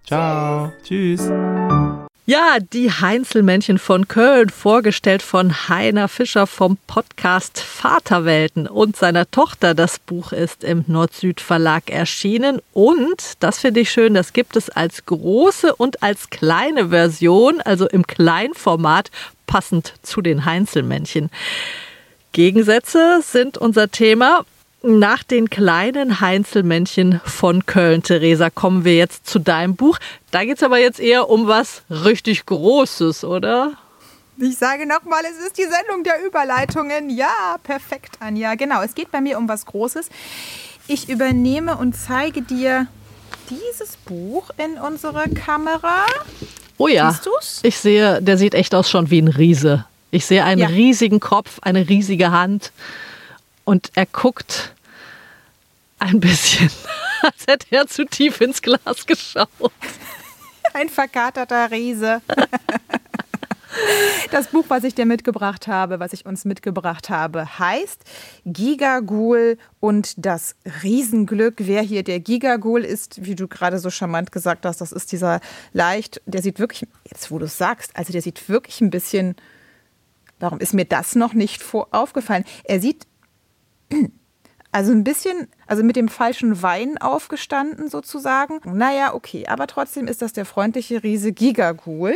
Ja. 0.07 0.71
Ciao. 0.71 0.71
Tschüss. 0.83 1.27
Tschüss. 1.27 1.98
Ja, 2.29 2.59
die 2.59 2.91
Heinzelmännchen 2.91 3.79
von 3.79 4.07
Köln, 4.07 4.49
vorgestellt 4.49 5.23
von 5.23 5.67
Heiner 5.67 6.07
Fischer 6.07 6.45
vom 6.45 6.77
Podcast 6.85 7.59
Vaterwelten 7.59 8.67
und 8.67 8.95
seiner 8.95 9.31
Tochter. 9.31 9.73
Das 9.73 9.97
Buch 9.97 10.31
ist 10.31 10.63
im 10.63 10.83
Nord-Süd 10.85 11.41
Verlag 11.41 11.89
erschienen 11.89 12.61
und, 12.71 13.33
das 13.39 13.57
finde 13.57 13.79
ich 13.79 13.89
schön, 13.89 14.13
das 14.13 14.31
gibt 14.31 14.55
es 14.57 14.69
als 14.69 15.07
große 15.07 15.73
und 15.75 16.03
als 16.03 16.29
kleine 16.29 16.89
Version, 16.89 17.61
also 17.61 17.87
im 17.87 18.05
Kleinformat, 18.05 19.09
passend 19.47 19.95
zu 20.03 20.21
den 20.21 20.45
Heinzelmännchen. 20.45 21.31
Gegensätze 22.31 23.21
sind 23.23 23.57
unser 23.57 23.89
Thema. 23.89 24.45
Nach 24.81 25.23
den 25.23 25.49
kleinen 25.49 26.21
Heinzelmännchen 26.21 27.19
von 27.25 27.65
Köln, 27.65 28.01
Theresa, 28.01 28.49
kommen 28.49 28.85
wir 28.85 28.95
jetzt 28.95 29.27
zu 29.27 29.39
deinem 29.39 29.75
Buch. 29.75 29.97
Da 30.31 30.45
geht 30.45 30.57
es 30.57 30.63
aber 30.63 30.77
jetzt 30.77 31.01
eher 31.01 31.29
um 31.29 31.47
was 31.47 31.81
richtig 31.89 32.45
Großes, 32.45 33.25
oder? 33.25 33.73
Ich 34.37 34.57
sage 34.57 34.85
nochmal, 34.85 35.23
es 35.25 35.45
ist 35.45 35.57
die 35.57 35.63
Sendung 35.63 36.05
der 36.05 36.25
Überleitungen. 36.25 37.09
Ja, 37.09 37.57
perfekt, 37.61 38.15
Anja. 38.21 38.55
Genau, 38.55 38.81
es 38.81 38.95
geht 38.95 39.11
bei 39.11 39.19
mir 39.19 39.37
um 39.37 39.49
was 39.49 39.65
Großes. 39.65 40.07
Ich 40.87 41.09
übernehme 41.09 41.75
und 41.75 41.93
zeige 41.97 42.41
dir 42.41 42.87
dieses 43.49 43.97
Buch 43.97 44.49
in 44.57 44.79
unsere 44.79 45.27
Kamera. 45.29 46.05
Oh 46.77 46.87
ja. 46.87 47.11
Siehst 47.11 47.25
du's? 47.25 47.59
Ich 47.63 47.77
sehe, 47.77 48.21
der 48.21 48.37
sieht 48.37 48.53
echt 48.53 48.73
aus 48.73 48.89
schon 48.89 49.11
wie 49.11 49.21
ein 49.21 49.27
Riese. 49.27 49.85
Ich 50.09 50.25
sehe 50.25 50.45
einen 50.45 50.61
ja. 50.61 50.67
riesigen 50.67 51.19
Kopf, 51.19 51.59
eine 51.61 51.89
riesige 51.89 52.31
Hand 52.31 52.71
und 53.69 53.91
er 53.93 54.07
guckt 54.07 54.73
ein 55.99 56.19
bisschen, 56.19 56.71
als 57.21 57.45
hätte 57.47 57.67
er 57.69 57.85
zu 57.85 58.03
tief 58.03 58.41
ins 58.41 58.63
Glas 58.63 59.05
geschaut. 59.05 59.71
Ein 60.73 60.89
verkaterter 60.89 61.69
Riese. 61.69 62.23
Das 64.31 64.47
Buch, 64.47 64.65
was 64.69 64.83
ich 64.83 64.95
dir 64.95 65.05
mitgebracht 65.05 65.67
habe, 65.67 65.99
was 65.99 66.13
ich 66.13 66.25
uns 66.25 66.45
mitgebracht 66.45 67.11
habe, 67.11 67.59
heißt 67.59 68.03
Gigagul 68.43 69.59
und 69.79 70.13
das 70.17 70.55
Riesenglück. 70.81 71.55
Wer 71.59 71.83
hier 71.83 72.03
der 72.03 72.19
Gigagul 72.19 72.83
ist, 72.83 73.23
wie 73.23 73.35
du 73.35 73.47
gerade 73.47 73.77
so 73.77 73.91
charmant 73.91 74.31
gesagt 74.31 74.65
hast, 74.65 74.81
das 74.81 74.91
ist 74.91 75.11
dieser 75.11 75.41
leicht, 75.73 76.21
der 76.25 76.41
sieht 76.41 76.57
wirklich, 76.57 76.89
jetzt 77.05 77.29
wo 77.29 77.37
du 77.37 77.45
es 77.45 77.59
sagst, 77.59 77.95
also 77.95 78.11
der 78.11 78.23
sieht 78.23 78.49
wirklich 78.49 78.81
ein 78.81 78.89
bisschen 78.89 79.35
Warum 80.39 80.59
ist 80.59 80.73
mir 80.73 80.85
das 80.85 81.15
noch 81.15 81.33
nicht 81.33 81.63
aufgefallen? 81.91 82.45
Er 82.63 82.79
sieht 82.79 83.05
also 84.71 84.91
ein 84.91 85.03
bisschen, 85.03 85.47
also 85.67 85.83
mit 85.83 85.95
dem 85.95 86.09
falschen 86.09 86.61
Wein 86.61 86.97
aufgestanden 86.97 87.89
sozusagen. 87.89 88.59
Naja, 88.65 89.13
okay, 89.13 89.47
aber 89.47 89.67
trotzdem 89.67 90.07
ist 90.07 90.21
das 90.21 90.33
der 90.33 90.45
freundliche 90.45 91.03
Riese 91.03 91.31
Gigagul. 91.31 92.15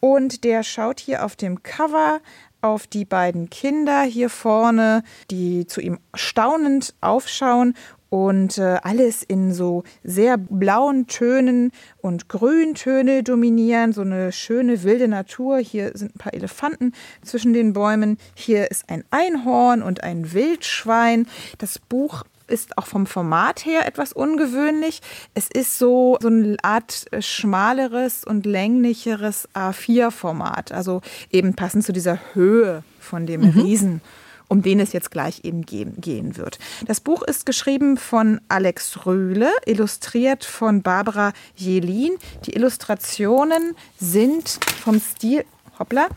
Und 0.00 0.44
der 0.44 0.62
schaut 0.62 1.00
hier 1.00 1.24
auf 1.24 1.34
dem 1.34 1.62
Cover 1.62 2.20
auf 2.60 2.86
die 2.86 3.04
beiden 3.04 3.50
Kinder 3.50 4.02
hier 4.02 4.30
vorne, 4.30 5.02
die 5.30 5.66
zu 5.66 5.80
ihm 5.80 5.98
staunend 6.14 6.94
aufschauen 7.00 7.74
und 8.10 8.58
äh, 8.58 8.78
alles 8.82 9.22
in 9.22 9.52
so 9.52 9.84
sehr 10.02 10.38
blauen 10.38 11.06
Tönen 11.06 11.72
und 11.98 12.28
Grüntöne 12.28 13.22
dominieren. 13.22 13.92
So 13.92 14.02
eine 14.02 14.32
schöne 14.32 14.82
wilde 14.82 15.08
Natur. 15.08 15.58
Hier 15.58 15.92
sind 15.94 16.14
ein 16.14 16.18
paar 16.18 16.34
Elefanten 16.34 16.92
zwischen 17.22 17.52
den 17.52 17.72
Bäumen. 17.72 18.18
Hier 18.34 18.70
ist 18.70 18.88
ein 18.88 19.04
Einhorn 19.10 19.82
und 19.82 20.02
ein 20.02 20.32
Wildschwein. 20.32 21.26
Das 21.58 21.78
Buch 21.78 22.24
ist 22.46 22.78
auch 22.78 22.86
vom 22.86 23.06
Format 23.06 23.66
her 23.66 23.86
etwas 23.86 24.12
ungewöhnlich. 24.12 25.00
Es 25.34 25.48
ist 25.48 25.78
so, 25.78 26.16
so 26.20 26.28
eine 26.28 26.56
Art 26.62 27.04
schmaleres 27.20 28.24
und 28.24 28.46
länglicheres 28.46 29.48
A4-Format. 29.54 30.72
Also 30.72 31.02
eben 31.30 31.54
passend 31.54 31.84
zu 31.84 31.92
dieser 31.92 32.18
Höhe 32.32 32.82
von 32.98 33.26
dem 33.26 33.42
mhm. 33.42 33.60
Riesen 33.60 34.00
um 34.48 34.62
den 34.62 34.80
es 34.80 34.92
jetzt 34.92 35.10
gleich 35.10 35.44
eben 35.44 35.64
gehen 35.64 36.36
wird. 36.36 36.58
Das 36.86 37.00
Buch 37.00 37.22
ist 37.22 37.46
geschrieben 37.46 37.96
von 37.96 38.40
Alex 38.48 39.06
Rühle, 39.06 39.50
illustriert 39.66 40.44
von 40.44 40.82
Barbara 40.82 41.32
Jelin. 41.54 42.16
Die 42.46 42.54
Illustrationen 42.54 43.76
sind 43.98 44.58
vom 44.82 45.00
Stil, 45.00 45.44
hoppla, 45.78 46.08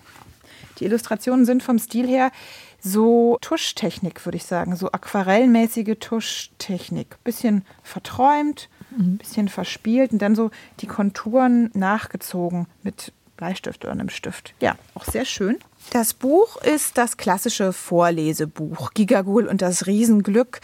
die 0.79 0.85
Illustrationen 0.85 1.45
sind 1.45 1.61
vom 1.61 1.77
Stil 1.77 2.07
her 2.07 2.31
so 2.83 3.37
Tuschtechnik, 3.41 4.25
würde 4.25 4.37
ich 4.37 4.45
sagen, 4.45 4.75
so 4.75 4.91
aquarellmäßige 4.91 5.97
Tuschtechnik. 5.99 7.23
Bisschen 7.23 7.63
verträumt, 7.83 8.69
mhm. 8.97 9.17
bisschen 9.17 9.49
verspielt 9.49 10.11
und 10.11 10.21
dann 10.21 10.35
so 10.35 10.49
die 10.79 10.87
Konturen 10.87 11.69
nachgezogen 11.73 12.65
mit 12.81 13.13
Bleistift 13.37 13.83
oder 13.85 13.93
einem 13.93 14.09
Stift. 14.09 14.53
Ja, 14.59 14.75
auch 14.95 15.05
sehr 15.05 15.25
schön. 15.25 15.59
Das 15.89 16.13
Buch 16.13 16.55
ist 16.57 16.97
das 16.97 17.17
klassische 17.17 17.73
Vorlesebuch 17.73 18.93
Gigagul 18.93 19.47
und 19.47 19.61
das 19.61 19.87
Riesenglück. 19.87 20.61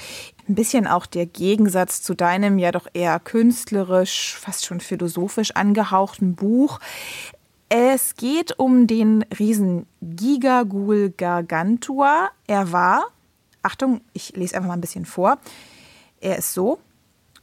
Ein 0.48 0.56
bisschen 0.56 0.88
auch 0.88 1.06
der 1.06 1.26
Gegensatz 1.26 2.02
zu 2.02 2.14
deinem 2.14 2.58
ja 2.60 2.72
doch 2.72 2.88
eher 2.94 3.20
künstlerisch, 3.20 4.38
fast 4.40 4.66
schon 4.66 4.80
philosophisch 4.80 5.52
angehauchten 5.52 6.36
Buch. 6.36 6.80
Es 7.68 8.16
geht 8.16 8.58
um 8.58 8.88
den 8.88 9.26
Riesen 9.38 9.88
Gigagul 10.02 11.10
Gargantua. 11.10 12.30
Er 12.46 12.72
war, 12.72 13.08
Achtung, 13.64 14.00
ich 14.14 14.34
lese 14.38 14.56
einfach 14.56 14.70
mal 14.70 14.76
ein 14.76 14.82
bisschen 14.82 15.06
vor. 15.06 15.38
Er 16.22 16.38
ist 16.38 16.54
so. 16.54 16.80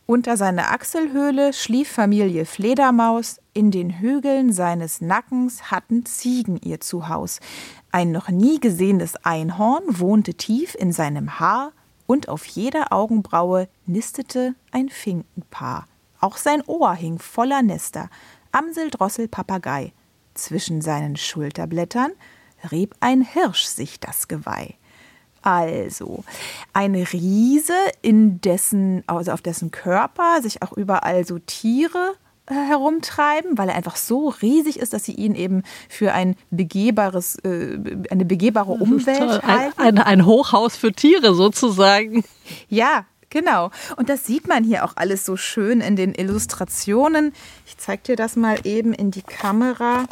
Unter 0.07 0.39
seiner 0.39 0.71
Achselhöhle 0.71 1.53
schlief 1.53 1.91
Familie 1.91 2.47
Fledermaus, 2.47 3.41
in 3.55 3.71
den 3.71 4.01
Hügeln 4.01 4.53
seines 4.53 5.01
Nackens 5.01 5.71
hatten 5.71 6.05
Ziegen 6.05 6.61
ihr 6.61 6.81
Zuhaus. 6.81 7.41
Ein 7.93 8.11
noch 8.13 8.29
nie 8.29 8.61
gesehenes 8.61 9.17
Einhorn 9.25 9.85
wohnte 9.87 10.35
tief 10.35 10.75
in 10.75 10.93
seinem 10.93 11.39
Haar, 11.39 11.73
und 12.07 12.29
auf 12.29 12.45
jeder 12.45 12.93
Augenbraue 12.93 13.67
nistete 13.87 14.55
ein 14.73 14.91
Finkenpaar. 14.91 15.87
Auch 16.21 16.37
sein 16.37 16.63
Ohr 16.67 16.93
hing 16.95 17.19
voller 17.19 17.63
Nester, 17.63 18.11
Amsel, 18.53 18.91
Drossel, 18.91 19.27
Papagei. 19.27 19.93
Zwischen 20.35 20.83
seinen 20.83 21.17
Schulterblättern 21.17 22.13
rieb 22.71 22.95
ein 23.01 23.23
Hirsch 23.23 23.65
sich 23.65 24.01
das 24.01 24.29
Geweih. 24.29 24.75
Also, 25.43 26.25
ein 26.73 26.95
Riese, 26.95 27.77
in 28.03 28.41
dessen, 28.41 29.05
also 29.07 29.33
auf 29.33 29.43
dessen 29.43 29.71
Körper 29.71 30.43
sich 30.43 30.63
auch 30.63 30.73
überall 30.73 31.27
so 31.27 31.39
Tiere 31.39 32.15
herumtreiben, 32.47 33.57
weil 33.57 33.69
er 33.69 33.75
einfach 33.75 33.97
so 33.97 34.29
riesig 34.29 34.79
ist, 34.79 34.93
dass 34.93 35.05
sie 35.05 35.15
ihn 35.15 35.35
eben 35.35 35.63
für 35.89 36.13
ein 36.13 36.37
begehbares, 36.51 37.37
äh, 37.45 37.79
eine 38.11 38.25
begehbare 38.25 38.73
Umwelt 38.73 39.43
halten. 39.43 39.79
Ein, 39.79 39.99
ein, 39.99 39.99
ein 39.99 40.27
Hochhaus 40.27 40.77
für 40.77 40.93
Tiere 40.93 41.35
sozusagen. 41.35 42.25
Ja, 42.69 43.07
Genau. 43.31 43.71
Und 43.97 44.11
das 44.11 44.25
sieht 44.25 44.47
man 44.47 44.63
hier 44.63 44.85
auch 44.85 44.93
alles 44.95 45.27
so 45.27 45.37
schön 45.37 45.81
in 45.81 45.97
den 45.97 46.15
Illustrationen. 46.15 47.33
Ich 47.67 47.77
zeige 47.79 48.03
dir 48.05 48.17
das 48.17 48.37
mal 48.37 48.61
eben 48.63 48.93
in 48.93 49.11
die 49.11 49.23
Kamera. 49.23 50.05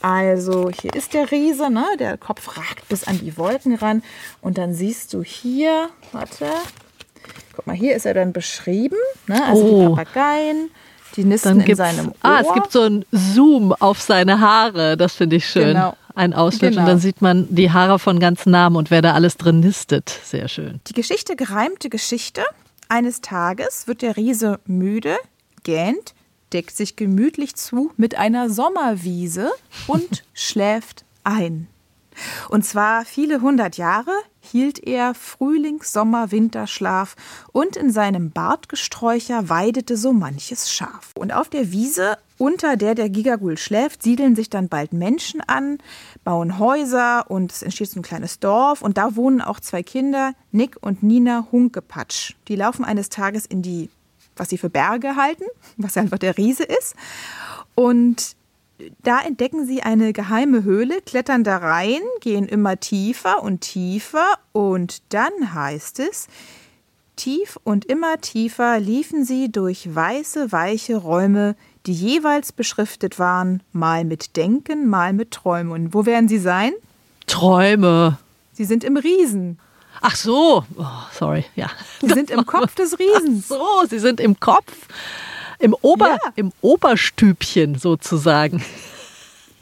Also 0.00 0.70
hier 0.70 0.94
ist 0.94 1.12
der 1.12 1.30
Riese, 1.30 1.68
ne? 1.68 1.84
der 1.98 2.16
Kopf 2.16 2.56
ragt 2.56 2.88
bis 2.88 3.04
an 3.04 3.18
die 3.18 3.36
Wolken 3.36 3.74
ran. 3.74 4.02
Und 4.40 4.56
dann 4.56 4.72
siehst 4.72 5.12
du 5.12 5.22
hier, 5.22 5.90
warte, 6.12 6.46
guck 7.54 7.66
mal, 7.66 7.76
hier 7.76 7.94
ist 7.96 8.06
er 8.06 8.14
dann 8.14 8.32
beschrieben. 8.32 8.96
Ne? 9.26 9.44
Also 9.44 9.62
oh. 9.62 9.80
die 9.80 9.94
Papageien, 9.94 10.70
die 11.16 11.24
nisten 11.24 11.60
in 11.60 11.76
seinem 11.76 12.08
Ohr. 12.08 12.14
Ah, 12.22 12.40
es 12.40 12.52
gibt 12.52 12.72
so 12.72 12.82
einen 12.82 13.04
Zoom 13.12 13.72
auf 13.72 14.00
seine 14.00 14.40
Haare, 14.40 14.96
das 14.96 15.14
finde 15.14 15.36
ich 15.36 15.48
schön. 15.48 15.68
Genau. 15.68 15.96
Ein 16.16 16.32
Ausschnitt 16.32 16.72
genau. 16.72 16.82
und 16.82 16.88
dann 16.88 16.98
sieht 17.00 17.22
man 17.22 17.46
die 17.50 17.72
Haare 17.72 17.98
von 17.98 18.20
ganz 18.20 18.46
Namen 18.46 18.76
und 18.76 18.90
wer 18.90 19.02
da 19.02 19.14
alles 19.14 19.36
drin 19.36 19.60
nistet. 19.60 20.08
Sehr 20.22 20.46
schön. 20.46 20.80
Die 20.86 20.92
Geschichte 20.92 21.34
gereimte 21.34 21.88
Geschichte. 21.88 22.42
Eines 22.88 23.20
Tages 23.20 23.88
wird 23.88 24.02
der 24.02 24.16
Riese 24.16 24.60
müde, 24.66 25.16
gähnt, 25.64 26.14
deckt 26.52 26.76
sich 26.76 26.94
gemütlich 26.94 27.56
zu 27.56 27.90
mit 27.96 28.16
einer 28.16 28.48
Sommerwiese 28.48 29.50
und 29.88 30.22
schläft 30.34 31.04
ein. 31.24 31.66
Und 32.48 32.64
zwar 32.64 33.04
viele 33.04 33.40
hundert 33.40 33.76
Jahre 33.76 34.12
hielt 34.44 34.86
er 34.86 35.14
Frühlings-, 35.14 35.92
Sommer-, 35.92 36.30
Winterschlaf 36.30 37.16
und 37.52 37.76
in 37.76 37.90
seinem 37.90 38.30
Bartgesträucher 38.30 39.48
weidete 39.48 39.96
so 39.96 40.12
manches 40.12 40.70
Schaf. 40.70 41.12
Und 41.16 41.32
auf 41.32 41.48
der 41.48 41.72
Wiese, 41.72 42.18
unter 42.38 42.76
der 42.76 42.94
der 42.94 43.08
Gigagul 43.08 43.58
schläft, 43.58 44.02
siedeln 44.02 44.36
sich 44.36 44.50
dann 44.50 44.68
bald 44.68 44.92
Menschen 44.92 45.40
an, 45.40 45.78
bauen 46.24 46.58
Häuser 46.58 47.30
und 47.30 47.52
es 47.52 47.62
entsteht 47.62 47.90
so 47.90 48.00
ein 48.00 48.04
kleines 48.04 48.38
Dorf 48.40 48.82
und 48.82 48.98
da 48.98 49.16
wohnen 49.16 49.40
auch 49.40 49.60
zwei 49.60 49.82
Kinder, 49.82 50.34
Nick 50.52 50.76
und 50.80 51.02
Nina 51.02 51.48
Hunkepatsch. 51.50 52.34
Die 52.48 52.56
laufen 52.56 52.84
eines 52.84 53.08
Tages 53.08 53.46
in 53.46 53.62
die, 53.62 53.90
was 54.36 54.48
sie 54.50 54.58
für 54.58 54.70
Berge 54.70 55.16
halten, 55.16 55.44
was 55.76 55.96
einfach 55.96 56.18
der 56.18 56.36
Riese 56.36 56.64
ist. 56.64 56.94
Und 57.74 58.36
da 59.02 59.20
entdecken 59.20 59.66
sie 59.66 59.82
eine 59.82 60.12
geheime 60.12 60.64
Höhle, 60.64 61.00
klettern 61.02 61.44
da 61.44 61.58
rein, 61.58 62.00
gehen 62.20 62.46
immer 62.46 62.78
tiefer 62.78 63.42
und 63.42 63.60
tiefer 63.60 64.38
und 64.52 65.02
dann 65.10 65.54
heißt 65.54 66.00
es, 66.00 66.28
tief 67.16 67.58
und 67.64 67.84
immer 67.84 68.20
tiefer 68.20 68.80
liefen 68.80 69.24
sie 69.24 69.50
durch 69.50 69.94
weiße, 69.94 70.52
weiche 70.52 70.96
Räume, 70.96 71.56
die 71.86 71.92
jeweils 71.92 72.52
beschriftet 72.52 73.18
waren, 73.18 73.62
mal 73.72 74.04
mit 74.04 74.36
Denken, 74.36 74.88
mal 74.88 75.12
mit 75.12 75.30
Träumen. 75.32 75.72
Und 75.72 75.94
wo 75.94 76.06
werden 76.06 76.28
sie 76.28 76.38
sein? 76.38 76.72
Träume. 77.26 78.18
Sie 78.52 78.64
sind 78.64 78.84
im 78.84 78.96
Riesen. 78.96 79.58
Ach 80.00 80.16
so, 80.16 80.64
oh, 80.76 80.84
sorry, 81.12 81.44
ja. 81.56 81.70
Sie 82.00 82.08
sind 82.08 82.30
im 82.30 82.46
Kopf 82.46 82.74
des 82.74 82.98
Riesens. 82.98 83.50
Ach 83.50 83.56
so, 83.56 83.88
sie 83.88 83.98
sind 83.98 84.20
im 84.20 84.38
Kopf. 84.40 84.72
Im, 85.58 85.74
Ober, 85.82 86.10
ja. 86.10 86.32
im 86.36 86.52
Oberstübchen 86.60 87.76
sozusagen. 87.76 88.62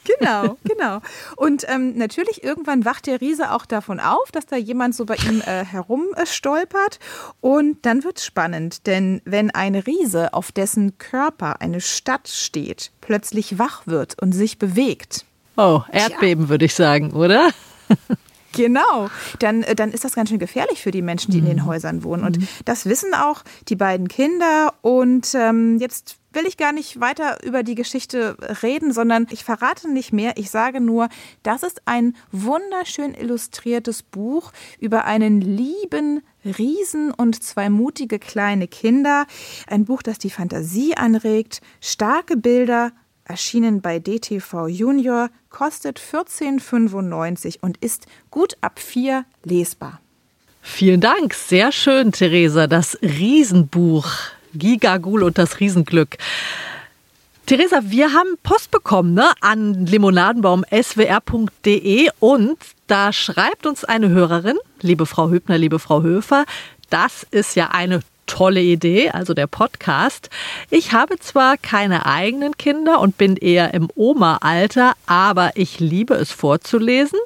Genau, 0.05 0.57
genau. 0.65 1.01
Und 1.37 1.65
ähm, 1.69 1.97
natürlich 1.97 2.43
irgendwann 2.43 2.85
wacht 2.85 3.07
der 3.07 3.21
Riese 3.21 3.53
auch 3.53 3.67
davon 3.67 4.01
auf, 4.01 4.33
dass 4.33 4.47
da 4.47 4.57
jemand 4.57 4.95
so 4.95 5.05
bei 5.05 5.17
ihm 5.17 5.41
äh, 5.41 5.65
herumstolpert. 5.65 6.97
Äh, 6.97 7.47
und 7.47 7.85
dann 7.87 8.05
wird 8.05 8.19
es 8.19 8.25
spannend, 8.25 8.87
denn 8.87 9.23
wenn 9.25 9.51
ein 9.51 9.75
Riese, 9.75 10.35
auf 10.35 10.53
dessen 10.53 10.99
Körper 10.99 11.61
eine 11.61 11.81
Stadt 11.81 12.29
steht, 12.29 12.91
plötzlich 13.01 13.59
wach 13.59 13.87
wird 13.87 14.21
und 14.21 14.33
sich 14.33 14.59
bewegt. 14.59 15.25
Oh, 15.57 15.83
Erdbeben 15.91 16.49
würde 16.49 16.65
ich 16.65 16.75
sagen, 16.75 17.13
oder? 17.13 17.51
Genau, 18.53 19.09
dann, 19.39 19.63
äh, 19.63 19.75
dann 19.75 19.93
ist 19.93 20.05
das 20.05 20.15
ganz 20.15 20.29
schön 20.29 20.39
gefährlich 20.39 20.83
für 20.83 20.91
die 20.91 21.03
Menschen, 21.03 21.33
die 21.33 21.41
mhm. 21.41 21.47
in 21.47 21.57
den 21.57 21.65
mhm. 21.65 21.69
Häusern 21.69 22.05
wohnen. 22.05 22.25
Und 22.25 22.39
mhm. 22.39 22.49
das 22.65 22.87
wissen 22.87 23.15
auch 23.15 23.43
die 23.69 23.77
beiden 23.77 24.09
Kinder. 24.09 24.75
Und 24.83 25.35
ähm, 25.35 25.79
jetzt 25.79 26.17
will 26.33 26.47
ich 26.47 26.57
gar 26.57 26.73
nicht 26.73 27.01
weiter 27.01 27.43
über 27.45 27.63
die 27.63 27.75
Geschichte 27.75 28.37
reden, 28.63 28.93
sondern 28.93 29.27
ich 29.31 29.45
verrate 29.45 29.91
nicht 29.91 30.13
mehr. 30.13 30.33
Ich 30.37 30.51
sage 30.51 30.81
nur, 30.81 31.09
das 31.43 31.63
ist 31.63 31.83
ein 31.85 32.17
wunderschön 32.31 33.15
illustriertes 33.15 34.03
Buch 34.03 34.53
über 34.79 35.05
einen 35.05 35.41
lieben 35.41 36.23
Riesen 36.45 37.13
und 37.13 37.43
zwei 37.43 37.71
mutige 37.71 38.19
kleine 38.19 38.67
Kinder. 38.67 39.27
Ein 39.67 39.85
Buch, 39.85 40.03
das 40.03 40.19
die 40.19 40.31
Fantasie 40.31 40.97
anregt, 40.97 41.61
starke 41.81 42.37
Bilder, 42.37 42.93
erschienen 43.25 43.81
bei 43.81 43.99
DTV 43.99 44.69
Junior, 44.69 45.31
kostet 45.51 46.01
14,95 46.01 47.59
und 47.61 47.77
ist 47.79 48.07
gut 48.31 48.57
ab 48.61 48.79
vier 48.79 49.25
lesbar. 49.45 50.01
Vielen 50.61 51.01
Dank, 51.01 51.35
sehr 51.35 51.73
schön, 51.73 52.13
Theresa. 52.13 52.67
Das 52.67 52.99
Riesenbuch 53.03 54.07
Gigagul 54.55 55.23
und 55.23 55.39
das 55.39 55.61
Riesenglück. 55.61 56.19
Theresa, 57.47 57.81
wir 57.85 58.13
haben 58.13 58.37
Post 58.43 58.71
bekommen 58.71 59.15
ne, 59.15 59.33
an 59.41 59.87
limonadenbaum.swr.de 59.87 62.11
und 62.21 62.59
da 62.87 63.11
schreibt 63.13 63.67
uns 63.67 63.85
eine 63.85 64.11
Hörerin, 64.11 64.59
liebe 64.81 65.07
Frau 65.07 65.31
Hübner, 65.31 65.59
liebe 65.59 65.81
Frau 65.81 66.03
Höfer, 66.03 66.45
das 66.89 67.27
ist 67.31 67.57
ja 67.57 67.71
eine 67.73 68.01
tolle 68.33 68.63
Idee, 68.63 69.11
also 69.11 69.35
der 69.35 69.47
Podcast. 69.47 70.31
Ich 70.71 70.95
habe 70.95 71.19
zwar 71.19 71.59
keine 71.59 72.07
eigenen 72.07 72.57
Kinder 72.57 72.99
und 72.99 73.19
bin 73.19 73.37
eher 73.37 73.75
im 73.75 73.91
Oma-Alter, 73.95 74.95
aber 75.05 75.51
ich 75.55 75.81
liebe 75.81 76.15
es 76.15 76.33
vorzulesen 76.33 77.19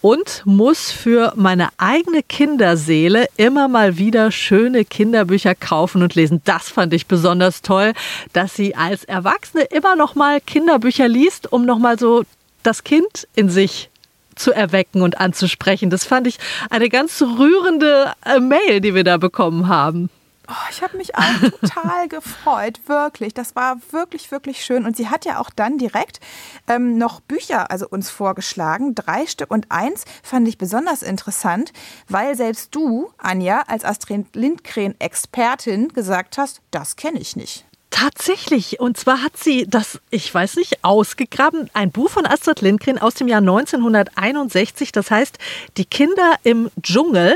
und 0.00 0.42
muss 0.44 0.90
für 0.90 1.32
meine 1.36 1.68
eigene 1.78 2.24
Kinderseele 2.24 3.28
immer 3.36 3.68
mal 3.68 3.98
wieder 3.98 4.32
schöne 4.32 4.84
Kinderbücher 4.84 5.54
kaufen 5.54 6.02
und 6.02 6.16
lesen. 6.16 6.42
Das 6.44 6.68
fand 6.70 6.92
ich 6.92 7.06
besonders 7.06 7.62
toll, 7.62 7.92
dass 8.32 8.56
sie 8.56 8.74
als 8.74 9.04
Erwachsene 9.04 9.62
immer 9.62 9.94
noch 9.94 10.16
mal 10.16 10.40
Kinderbücher 10.40 11.06
liest, 11.06 11.52
um 11.52 11.66
noch 11.66 11.78
mal 11.78 12.00
so 12.00 12.24
das 12.64 12.82
Kind 12.82 13.28
in 13.36 13.48
sich 13.48 13.90
zu 14.34 14.52
erwecken 14.52 15.02
und 15.02 15.20
anzusprechen. 15.20 15.88
Das 15.88 16.04
fand 16.04 16.26
ich 16.26 16.38
eine 16.68 16.88
ganz 16.88 17.22
rührende 17.22 18.12
äh, 18.24 18.40
Mail, 18.40 18.80
die 18.80 18.96
wir 18.96 19.04
da 19.04 19.18
bekommen 19.18 19.68
haben. 19.68 20.10
Oh, 20.50 20.68
ich 20.70 20.82
habe 20.82 20.96
mich 20.96 21.14
auch 21.14 21.50
total 21.60 22.08
gefreut, 22.08 22.80
wirklich. 22.86 23.34
Das 23.34 23.54
war 23.54 23.76
wirklich, 23.90 24.30
wirklich 24.30 24.64
schön. 24.64 24.86
Und 24.86 24.96
sie 24.96 25.08
hat 25.08 25.26
ja 25.26 25.40
auch 25.40 25.50
dann 25.50 25.76
direkt 25.76 26.20
ähm, 26.66 26.96
noch 26.96 27.20
Bücher 27.20 27.70
also 27.70 27.86
uns 27.86 28.08
vorgeschlagen, 28.08 28.94
drei 28.94 29.26
Stück. 29.26 29.50
Und 29.50 29.70
eins 29.70 30.06
fand 30.22 30.48
ich 30.48 30.56
besonders 30.56 31.02
interessant, 31.02 31.72
weil 32.08 32.34
selbst 32.34 32.74
du, 32.74 33.10
Anja, 33.18 33.62
als 33.66 33.84
Astrid 33.84 34.34
Lindgren-Expertin 34.34 35.88
gesagt 35.88 36.38
hast, 36.38 36.62
das 36.70 36.96
kenne 36.96 37.18
ich 37.18 37.36
nicht. 37.36 37.66
Tatsächlich. 37.90 38.80
Und 38.80 38.96
zwar 38.96 39.22
hat 39.22 39.36
sie 39.36 39.66
das, 39.66 40.00
ich 40.08 40.32
weiß 40.32 40.56
nicht, 40.56 40.82
ausgegraben. 40.82 41.68
Ein 41.74 41.90
Buch 41.90 42.10
von 42.10 42.26
Astrid 42.26 42.62
Lindgren 42.62 42.98
aus 42.98 43.14
dem 43.14 43.28
Jahr 43.28 43.40
1961. 43.40 44.92
Das 44.92 45.10
heißt, 45.10 45.38
Die 45.76 45.84
Kinder 45.84 46.36
im 46.42 46.70
Dschungel. 46.80 47.34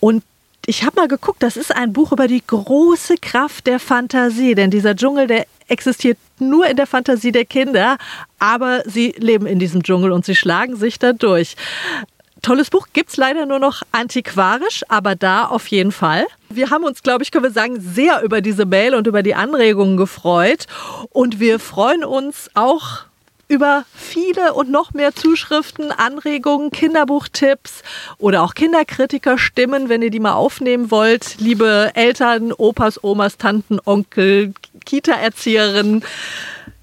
Und 0.00 0.24
ich 0.66 0.84
habe 0.84 0.96
mal 0.96 1.08
geguckt, 1.08 1.42
das 1.42 1.56
ist 1.56 1.74
ein 1.74 1.92
Buch 1.92 2.12
über 2.12 2.28
die 2.28 2.42
große 2.46 3.16
Kraft 3.16 3.66
der 3.66 3.80
Fantasie, 3.80 4.54
denn 4.54 4.70
dieser 4.70 4.94
Dschungel, 4.94 5.26
der 5.26 5.46
existiert 5.68 6.18
nur 6.38 6.66
in 6.66 6.76
der 6.76 6.86
Fantasie 6.86 7.32
der 7.32 7.44
Kinder, 7.44 7.98
aber 8.38 8.82
sie 8.86 9.14
leben 9.18 9.46
in 9.46 9.58
diesem 9.58 9.82
Dschungel 9.82 10.12
und 10.12 10.24
sie 10.24 10.36
schlagen 10.36 10.76
sich 10.76 10.98
da 10.98 11.12
durch. 11.12 11.56
Tolles 12.42 12.70
Buch 12.70 12.88
gibt 12.92 13.10
es 13.10 13.16
leider 13.16 13.46
nur 13.46 13.60
noch 13.60 13.82
antiquarisch, 13.92 14.82
aber 14.88 15.14
da 15.14 15.44
auf 15.44 15.68
jeden 15.68 15.92
Fall. 15.92 16.26
Wir 16.48 16.70
haben 16.70 16.84
uns, 16.84 17.02
glaube 17.02 17.22
ich, 17.22 17.30
können 17.30 17.44
wir 17.44 17.52
sagen, 17.52 17.80
sehr 17.80 18.22
über 18.22 18.40
diese 18.40 18.66
Mail 18.66 18.96
und 18.96 19.06
über 19.06 19.22
die 19.22 19.36
Anregungen 19.36 19.96
gefreut. 19.96 20.66
Und 21.10 21.38
wir 21.38 21.60
freuen 21.60 22.04
uns 22.04 22.50
auch 22.54 23.04
über 23.48 23.84
viele 23.94 24.54
und 24.54 24.70
noch 24.70 24.94
mehr 24.94 25.14
Zuschriften, 25.14 25.92
Anregungen, 25.92 26.70
Kinderbuchtipps 26.70 27.82
oder 28.18 28.42
auch 28.42 28.54
Kinderkritikerstimmen, 28.54 29.88
wenn 29.88 30.02
ihr 30.02 30.10
die 30.10 30.20
mal 30.20 30.34
aufnehmen 30.34 30.90
wollt. 30.90 31.36
Liebe 31.38 31.90
Eltern, 31.94 32.52
Opas, 32.52 33.02
Omas, 33.04 33.36
Tanten, 33.36 33.78
Onkel, 33.84 34.54
Kita-Erzieherinnen. 34.84 36.04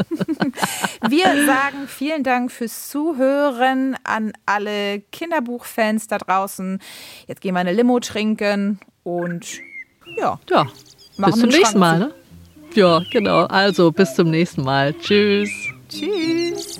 Wir 1.08 1.46
sagen 1.46 1.86
vielen 1.86 2.22
Dank 2.24 2.50
fürs 2.50 2.90
Zuhören 2.90 3.96
an 4.04 4.32
alle 4.44 5.00
Kinderbuchfans 5.12 6.08
da 6.08 6.18
draußen. 6.18 6.80
Jetzt 7.26 7.40
gehen 7.40 7.54
wir 7.54 7.60
eine 7.60 7.72
Limo 7.72 8.00
trinken 8.00 8.80
und 9.04 9.46
ja. 10.18 10.38
Ja, 10.50 10.66
bis 11.16 11.36
zum 11.36 11.48
nächsten 11.48 11.78
Mal. 11.78 11.98
Ne? 11.98 12.14
Ja, 12.74 13.02
genau. 13.10 13.46
Also 13.46 13.92
bis 13.92 14.14
zum 14.14 14.30
nächsten 14.30 14.62
Mal. 14.62 14.94
Tschüss. 14.94 15.50
Tschüss. 15.88 16.78